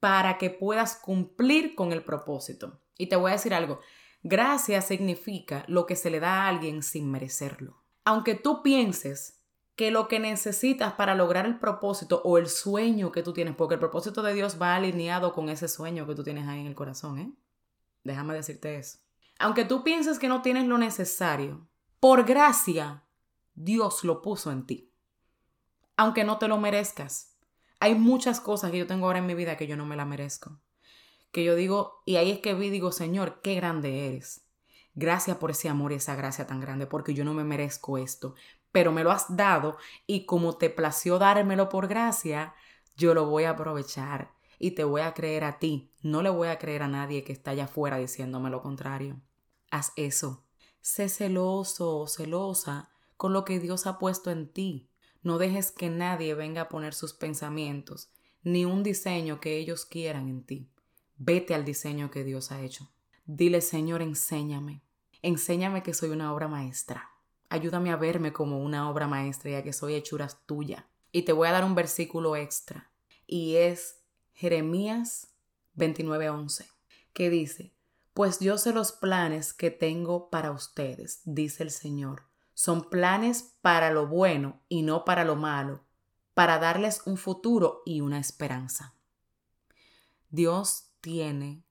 para 0.00 0.38
que 0.38 0.50
puedas 0.50 0.96
cumplir 0.96 1.74
con 1.74 1.92
el 1.92 2.04
propósito. 2.04 2.80
Y 2.96 3.08
te 3.08 3.16
voy 3.16 3.30
a 3.30 3.34
decir 3.34 3.54
algo, 3.54 3.80
gracia 4.22 4.82
significa 4.82 5.64
lo 5.68 5.86
que 5.86 5.96
se 5.96 6.10
le 6.10 6.20
da 6.20 6.44
a 6.44 6.48
alguien 6.48 6.82
sin 6.82 7.10
merecerlo. 7.10 7.82
Aunque 8.04 8.34
tú 8.34 8.62
pienses 8.62 9.38
que 9.76 9.90
lo 9.92 10.08
que 10.08 10.18
necesitas 10.18 10.94
para 10.94 11.14
lograr 11.14 11.46
el 11.46 11.60
propósito 11.60 12.20
o 12.24 12.36
el 12.36 12.48
sueño 12.48 13.12
que 13.12 13.22
tú 13.22 13.32
tienes, 13.32 13.54
porque 13.54 13.74
el 13.74 13.80
propósito 13.80 14.22
de 14.22 14.34
Dios 14.34 14.60
va 14.60 14.74
alineado 14.74 15.32
con 15.32 15.48
ese 15.48 15.68
sueño 15.68 16.06
que 16.06 16.16
tú 16.16 16.24
tienes 16.24 16.48
ahí 16.48 16.60
en 16.60 16.66
el 16.66 16.74
corazón, 16.74 17.18
¿eh? 17.18 17.32
Déjame 18.02 18.34
decirte 18.34 18.76
eso. 18.76 18.98
Aunque 19.38 19.64
tú 19.64 19.84
pienses 19.84 20.18
que 20.18 20.26
no 20.26 20.42
tienes 20.42 20.66
lo 20.66 20.78
necesario, 20.78 21.68
por 22.00 22.24
gracia, 22.24 23.04
Dios 23.54 24.02
lo 24.02 24.20
puso 24.20 24.50
en 24.50 24.66
ti. 24.66 24.92
Aunque 25.96 26.24
no 26.24 26.38
te 26.38 26.48
lo 26.48 26.58
merezcas. 26.58 27.37
Hay 27.80 27.94
muchas 27.94 28.40
cosas 28.40 28.70
que 28.70 28.78
yo 28.78 28.86
tengo 28.86 29.06
ahora 29.06 29.18
en 29.18 29.26
mi 29.26 29.34
vida 29.34 29.56
que 29.56 29.66
yo 29.66 29.76
no 29.76 29.86
me 29.86 29.96
la 29.96 30.04
merezco. 30.04 30.58
Que 31.30 31.44
yo 31.44 31.54
digo, 31.54 32.02
y 32.06 32.16
ahí 32.16 32.30
es 32.30 32.40
que 32.40 32.54
vi, 32.54 32.70
digo, 32.70 32.92
Señor, 32.92 33.40
qué 33.42 33.54
grande 33.54 34.08
eres. 34.08 34.46
Gracias 34.94 35.36
por 35.36 35.50
ese 35.50 35.68
amor 35.68 35.92
y 35.92 35.96
esa 35.96 36.16
gracia 36.16 36.46
tan 36.46 36.60
grande, 36.60 36.86
porque 36.86 37.14
yo 37.14 37.24
no 37.24 37.34
me 37.34 37.44
merezco 37.44 37.98
esto, 37.98 38.34
pero 38.72 38.90
me 38.90 39.04
lo 39.04 39.12
has 39.12 39.36
dado 39.36 39.76
y 40.06 40.26
como 40.26 40.56
te 40.56 40.70
plació 40.70 41.18
dármelo 41.18 41.68
por 41.68 41.86
gracia, 41.86 42.54
yo 42.96 43.14
lo 43.14 43.26
voy 43.26 43.44
a 43.44 43.50
aprovechar 43.50 44.32
y 44.58 44.72
te 44.72 44.84
voy 44.84 45.02
a 45.02 45.14
creer 45.14 45.44
a 45.44 45.58
ti. 45.58 45.92
No 46.02 46.22
le 46.22 46.30
voy 46.30 46.48
a 46.48 46.58
creer 46.58 46.82
a 46.82 46.88
nadie 46.88 47.22
que 47.22 47.32
está 47.32 47.52
allá 47.52 47.64
afuera 47.64 47.98
diciéndome 47.98 48.50
lo 48.50 48.60
contrario 48.62 49.20
haz 49.70 49.92
eso. 49.96 50.44
Sé 50.80 51.08
celoso 51.08 51.98
o 51.98 52.06
celosa 52.06 52.90
con 53.16 53.32
lo 53.32 53.44
que 53.44 53.58
Dios 53.58 53.86
ha 53.86 53.98
puesto 53.98 54.30
en 54.30 54.48
ti. 54.48 54.87
No 55.22 55.38
dejes 55.38 55.72
que 55.72 55.90
nadie 55.90 56.34
venga 56.34 56.62
a 56.62 56.68
poner 56.68 56.94
sus 56.94 57.12
pensamientos, 57.12 58.10
ni 58.42 58.64
un 58.64 58.82
diseño 58.82 59.40
que 59.40 59.56
ellos 59.58 59.84
quieran 59.84 60.28
en 60.28 60.44
ti. 60.44 60.70
Vete 61.16 61.54
al 61.54 61.64
diseño 61.64 62.10
que 62.10 62.24
Dios 62.24 62.52
ha 62.52 62.62
hecho. 62.62 62.90
Dile, 63.26 63.60
Señor, 63.60 64.02
enséñame. 64.02 64.82
Enséñame 65.20 65.82
que 65.82 65.94
soy 65.94 66.10
una 66.10 66.32
obra 66.32 66.48
maestra. 66.48 67.10
Ayúdame 67.48 67.90
a 67.90 67.96
verme 67.96 68.32
como 68.32 68.62
una 68.62 68.88
obra 68.88 69.08
maestra, 69.08 69.50
ya 69.50 69.62
que 69.62 69.72
soy 69.72 69.94
hechuras 69.94 70.46
tuya. 70.46 70.88
Y 71.10 71.22
te 71.22 71.32
voy 71.32 71.48
a 71.48 71.52
dar 71.52 71.64
un 71.64 71.74
versículo 71.74 72.36
extra. 72.36 72.90
Y 73.26 73.56
es 73.56 73.98
Jeremías 74.32 75.34
29:11, 75.76 76.66
que 77.12 77.30
dice, 77.30 77.72
pues 78.14 78.38
yo 78.38 78.58
sé 78.58 78.72
los 78.72 78.92
planes 78.92 79.52
que 79.52 79.70
tengo 79.70 80.30
para 80.30 80.52
ustedes, 80.52 81.20
dice 81.24 81.64
el 81.64 81.70
Señor. 81.70 82.27
Son 82.58 82.90
planes 82.90 83.54
para 83.62 83.92
lo 83.92 84.08
bueno 84.08 84.60
y 84.68 84.82
no 84.82 85.04
para 85.04 85.22
lo 85.22 85.36
malo, 85.36 85.84
para 86.34 86.58
darles 86.58 87.02
un 87.06 87.16
futuro 87.16 87.84
y 87.86 88.00
una 88.00 88.18
esperanza. 88.18 88.96
Dios 90.30 90.90
tiene 91.00 91.62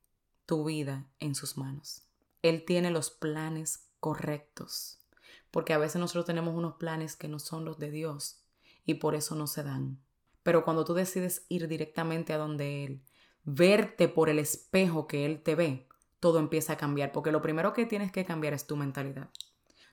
tu 0.45 0.63
vida 0.63 1.05
en 1.19 1.35
sus 1.35 1.57
manos. 1.57 2.03
Él 2.41 2.63
tiene 2.63 2.89
los 2.89 3.09
planes 3.09 3.89
correctos, 3.99 5.01
porque 5.51 5.73
a 5.73 5.77
veces 5.77 5.99
nosotros 5.99 6.23
tenemos 6.23 6.55
unos 6.55 6.75
planes 6.75 7.17
que 7.17 7.27
no 7.27 7.39
son 7.39 7.65
los 7.65 7.77
de 7.77 7.91
Dios 7.91 8.41
y 8.85 8.93
por 8.93 9.13
eso 9.13 9.35
no 9.35 9.47
se 9.47 9.63
dan. 9.63 9.99
Pero 10.41 10.63
cuando 10.63 10.85
tú 10.85 10.93
decides 10.93 11.45
ir 11.49 11.67
directamente 11.67 12.31
a 12.31 12.37
donde 12.37 12.85
Él, 12.85 13.03
verte 13.43 14.07
por 14.07 14.29
el 14.29 14.39
espejo 14.39 15.05
que 15.05 15.25
Él 15.25 15.43
te 15.43 15.55
ve, 15.55 15.89
todo 16.21 16.39
empieza 16.39 16.71
a 16.71 16.77
cambiar, 16.77 17.11
porque 17.11 17.33
lo 17.33 17.41
primero 17.41 17.73
que 17.73 17.85
tienes 17.85 18.13
que 18.13 18.23
cambiar 18.23 18.53
es 18.53 18.67
tu 18.67 18.77
mentalidad. 18.77 19.29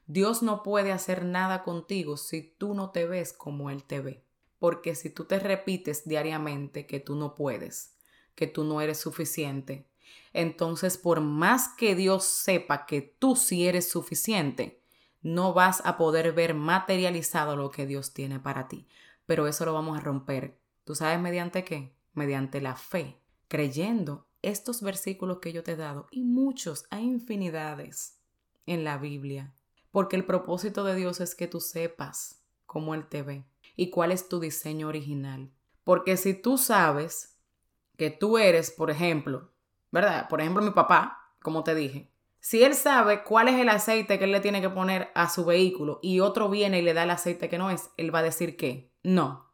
Dios 0.06 0.42
no 0.42 0.62
puede 0.62 0.92
hacer 0.92 1.24
nada 1.24 1.62
contigo 1.62 2.16
si 2.16 2.42
tú 2.42 2.74
no 2.74 2.90
te 2.90 3.06
ves 3.06 3.32
como 3.32 3.70
Él 3.70 3.84
te 3.84 4.00
ve. 4.00 4.24
Porque 4.58 4.94
si 4.94 5.10
tú 5.10 5.24
te 5.24 5.38
repites 5.38 6.06
diariamente 6.06 6.86
que 6.86 7.00
tú 7.00 7.16
no 7.16 7.34
puedes, 7.34 7.96
que 8.34 8.46
tú 8.46 8.64
no 8.64 8.80
eres 8.80 8.98
suficiente, 8.98 9.86
entonces 10.32 10.98
por 10.98 11.20
más 11.20 11.68
que 11.68 11.94
Dios 11.94 12.24
sepa 12.24 12.86
que 12.86 13.00
tú 13.00 13.36
sí 13.36 13.66
eres 13.66 13.88
suficiente, 13.88 14.80
no 15.22 15.54
vas 15.54 15.80
a 15.86 15.96
poder 15.96 16.32
ver 16.32 16.54
materializado 16.54 17.56
lo 17.56 17.70
que 17.70 17.86
Dios 17.86 18.12
tiene 18.12 18.40
para 18.40 18.68
ti. 18.68 18.86
Pero 19.26 19.46
eso 19.46 19.64
lo 19.64 19.72
vamos 19.72 19.98
a 19.98 20.02
romper. 20.02 20.58
¿Tú 20.84 20.94
sabes 20.94 21.18
mediante 21.18 21.64
qué? 21.64 21.94
Mediante 22.12 22.60
la 22.60 22.76
fe, 22.76 23.18
creyendo 23.48 24.26
estos 24.42 24.82
versículos 24.82 25.38
que 25.38 25.52
yo 25.52 25.62
te 25.62 25.72
he 25.72 25.76
dado 25.76 26.08
y 26.10 26.24
muchos, 26.24 26.84
hay 26.90 27.04
infinidades 27.04 28.18
en 28.66 28.84
la 28.84 28.98
Biblia. 28.98 29.54
Porque 29.94 30.16
el 30.16 30.24
propósito 30.24 30.82
de 30.82 30.96
Dios 30.96 31.20
es 31.20 31.36
que 31.36 31.46
tú 31.46 31.60
sepas 31.60 32.42
cómo 32.66 32.96
Él 32.96 33.06
te 33.06 33.22
ve 33.22 33.44
y 33.76 33.90
cuál 33.90 34.10
es 34.10 34.28
tu 34.28 34.40
diseño 34.40 34.88
original. 34.88 35.52
Porque 35.84 36.16
si 36.16 36.34
tú 36.34 36.58
sabes 36.58 37.38
que 37.96 38.10
tú 38.10 38.36
eres, 38.38 38.72
por 38.72 38.90
ejemplo, 38.90 39.52
¿verdad? 39.92 40.28
Por 40.28 40.40
ejemplo, 40.40 40.64
mi 40.64 40.72
papá, 40.72 41.30
como 41.40 41.62
te 41.62 41.76
dije, 41.76 42.10
si 42.40 42.64
él 42.64 42.74
sabe 42.74 43.22
cuál 43.22 43.46
es 43.46 43.54
el 43.54 43.68
aceite 43.68 44.18
que 44.18 44.24
él 44.24 44.32
le 44.32 44.40
tiene 44.40 44.60
que 44.60 44.68
poner 44.68 45.12
a 45.14 45.30
su 45.30 45.44
vehículo 45.44 46.00
y 46.02 46.18
otro 46.18 46.50
viene 46.50 46.80
y 46.80 46.82
le 46.82 46.92
da 46.92 47.04
el 47.04 47.10
aceite 47.10 47.48
que 47.48 47.58
no 47.58 47.70
es, 47.70 47.90
él 47.96 48.12
va 48.12 48.18
a 48.18 48.24
decir 48.24 48.56
que 48.56 48.90
no. 49.04 49.52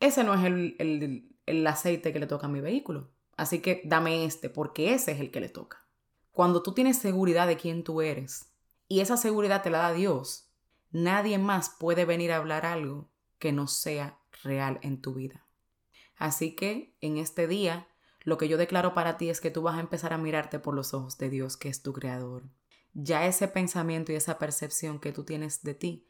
Ese 0.00 0.24
no 0.24 0.32
es 0.32 0.44
el, 0.44 1.36
el 1.44 1.66
aceite 1.66 2.14
que 2.14 2.20
le 2.20 2.26
toca 2.26 2.46
a 2.46 2.50
mi 2.50 2.62
vehículo. 2.62 3.10
Así 3.36 3.60
que 3.60 3.82
dame 3.84 4.24
este, 4.24 4.48
porque 4.48 4.94
ese 4.94 5.12
es 5.12 5.20
el 5.20 5.30
que 5.30 5.40
le 5.40 5.50
toca. 5.50 5.84
Cuando 6.32 6.62
tú 6.62 6.72
tienes 6.72 6.96
seguridad 6.96 7.46
de 7.46 7.58
quién 7.58 7.84
tú 7.84 8.00
eres 8.00 8.48
y 8.88 9.00
esa 9.00 9.16
seguridad 9.16 9.62
te 9.62 9.70
la 9.70 9.78
da 9.78 9.92
Dios, 9.92 10.48
nadie 10.90 11.38
más 11.38 11.70
puede 11.78 12.04
venir 12.04 12.32
a 12.32 12.36
hablar 12.36 12.66
algo 12.66 13.10
que 13.38 13.52
no 13.52 13.66
sea 13.66 14.18
real 14.42 14.78
en 14.82 15.00
tu 15.00 15.14
vida. 15.14 15.46
Así 16.16 16.56
que 16.56 16.96
en 17.00 17.18
este 17.18 17.46
día 17.46 17.86
lo 18.24 18.36
que 18.38 18.48
yo 18.48 18.58
declaro 18.58 18.94
para 18.94 19.16
ti 19.16 19.30
es 19.30 19.40
que 19.40 19.50
tú 19.50 19.62
vas 19.62 19.76
a 19.76 19.80
empezar 19.80 20.12
a 20.12 20.18
mirarte 20.18 20.58
por 20.58 20.74
los 20.74 20.92
ojos 20.92 21.16
de 21.18 21.30
Dios, 21.30 21.56
que 21.56 21.68
es 21.68 21.82
tu 21.82 21.92
creador. 21.92 22.44
Ya 22.92 23.26
ese 23.26 23.48
pensamiento 23.48 24.12
y 24.12 24.16
esa 24.16 24.38
percepción 24.38 24.98
que 24.98 25.12
tú 25.12 25.24
tienes 25.24 25.62
de 25.62 25.74
ti 25.74 26.08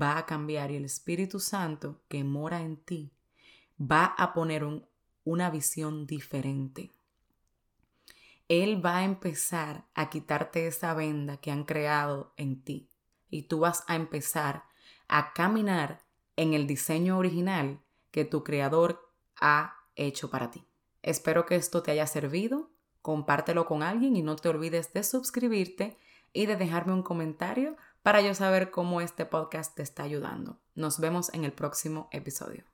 va 0.00 0.18
a 0.18 0.26
cambiar 0.26 0.70
y 0.70 0.76
el 0.76 0.84
Espíritu 0.84 1.38
Santo 1.38 2.02
que 2.08 2.24
mora 2.24 2.62
en 2.62 2.76
ti 2.76 3.12
va 3.80 4.06
a 4.06 4.34
poner 4.34 4.66
una 5.24 5.50
visión 5.50 6.06
diferente. 6.06 6.90
Él 8.48 8.84
va 8.84 8.98
a 8.98 9.04
empezar 9.04 9.86
a 9.94 10.10
quitarte 10.10 10.66
esa 10.66 10.94
venda 10.94 11.38
que 11.38 11.50
han 11.50 11.64
creado 11.64 12.34
en 12.36 12.62
ti 12.62 12.90
y 13.30 13.42
tú 13.44 13.60
vas 13.60 13.84
a 13.86 13.96
empezar 13.96 14.64
a 15.08 15.32
caminar 15.32 16.02
en 16.36 16.54
el 16.54 16.66
diseño 16.66 17.18
original 17.18 17.80
que 18.10 18.24
tu 18.24 18.44
creador 18.44 19.10
ha 19.40 19.76
hecho 19.96 20.30
para 20.30 20.50
ti. 20.50 20.66
Espero 21.02 21.46
que 21.46 21.56
esto 21.56 21.82
te 21.82 21.90
haya 21.90 22.06
servido. 22.06 22.70
Compártelo 23.02 23.66
con 23.66 23.82
alguien 23.82 24.16
y 24.16 24.22
no 24.22 24.36
te 24.36 24.48
olvides 24.48 24.92
de 24.92 25.02
suscribirte 25.02 25.98
y 26.32 26.46
de 26.46 26.56
dejarme 26.56 26.92
un 26.92 27.02
comentario 27.02 27.76
para 28.02 28.20
yo 28.20 28.34
saber 28.34 28.70
cómo 28.70 29.00
este 29.00 29.26
podcast 29.26 29.74
te 29.74 29.82
está 29.82 30.02
ayudando. 30.02 30.58
Nos 30.74 30.98
vemos 31.00 31.32
en 31.34 31.44
el 31.44 31.52
próximo 31.52 32.08
episodio. 32.12 32.73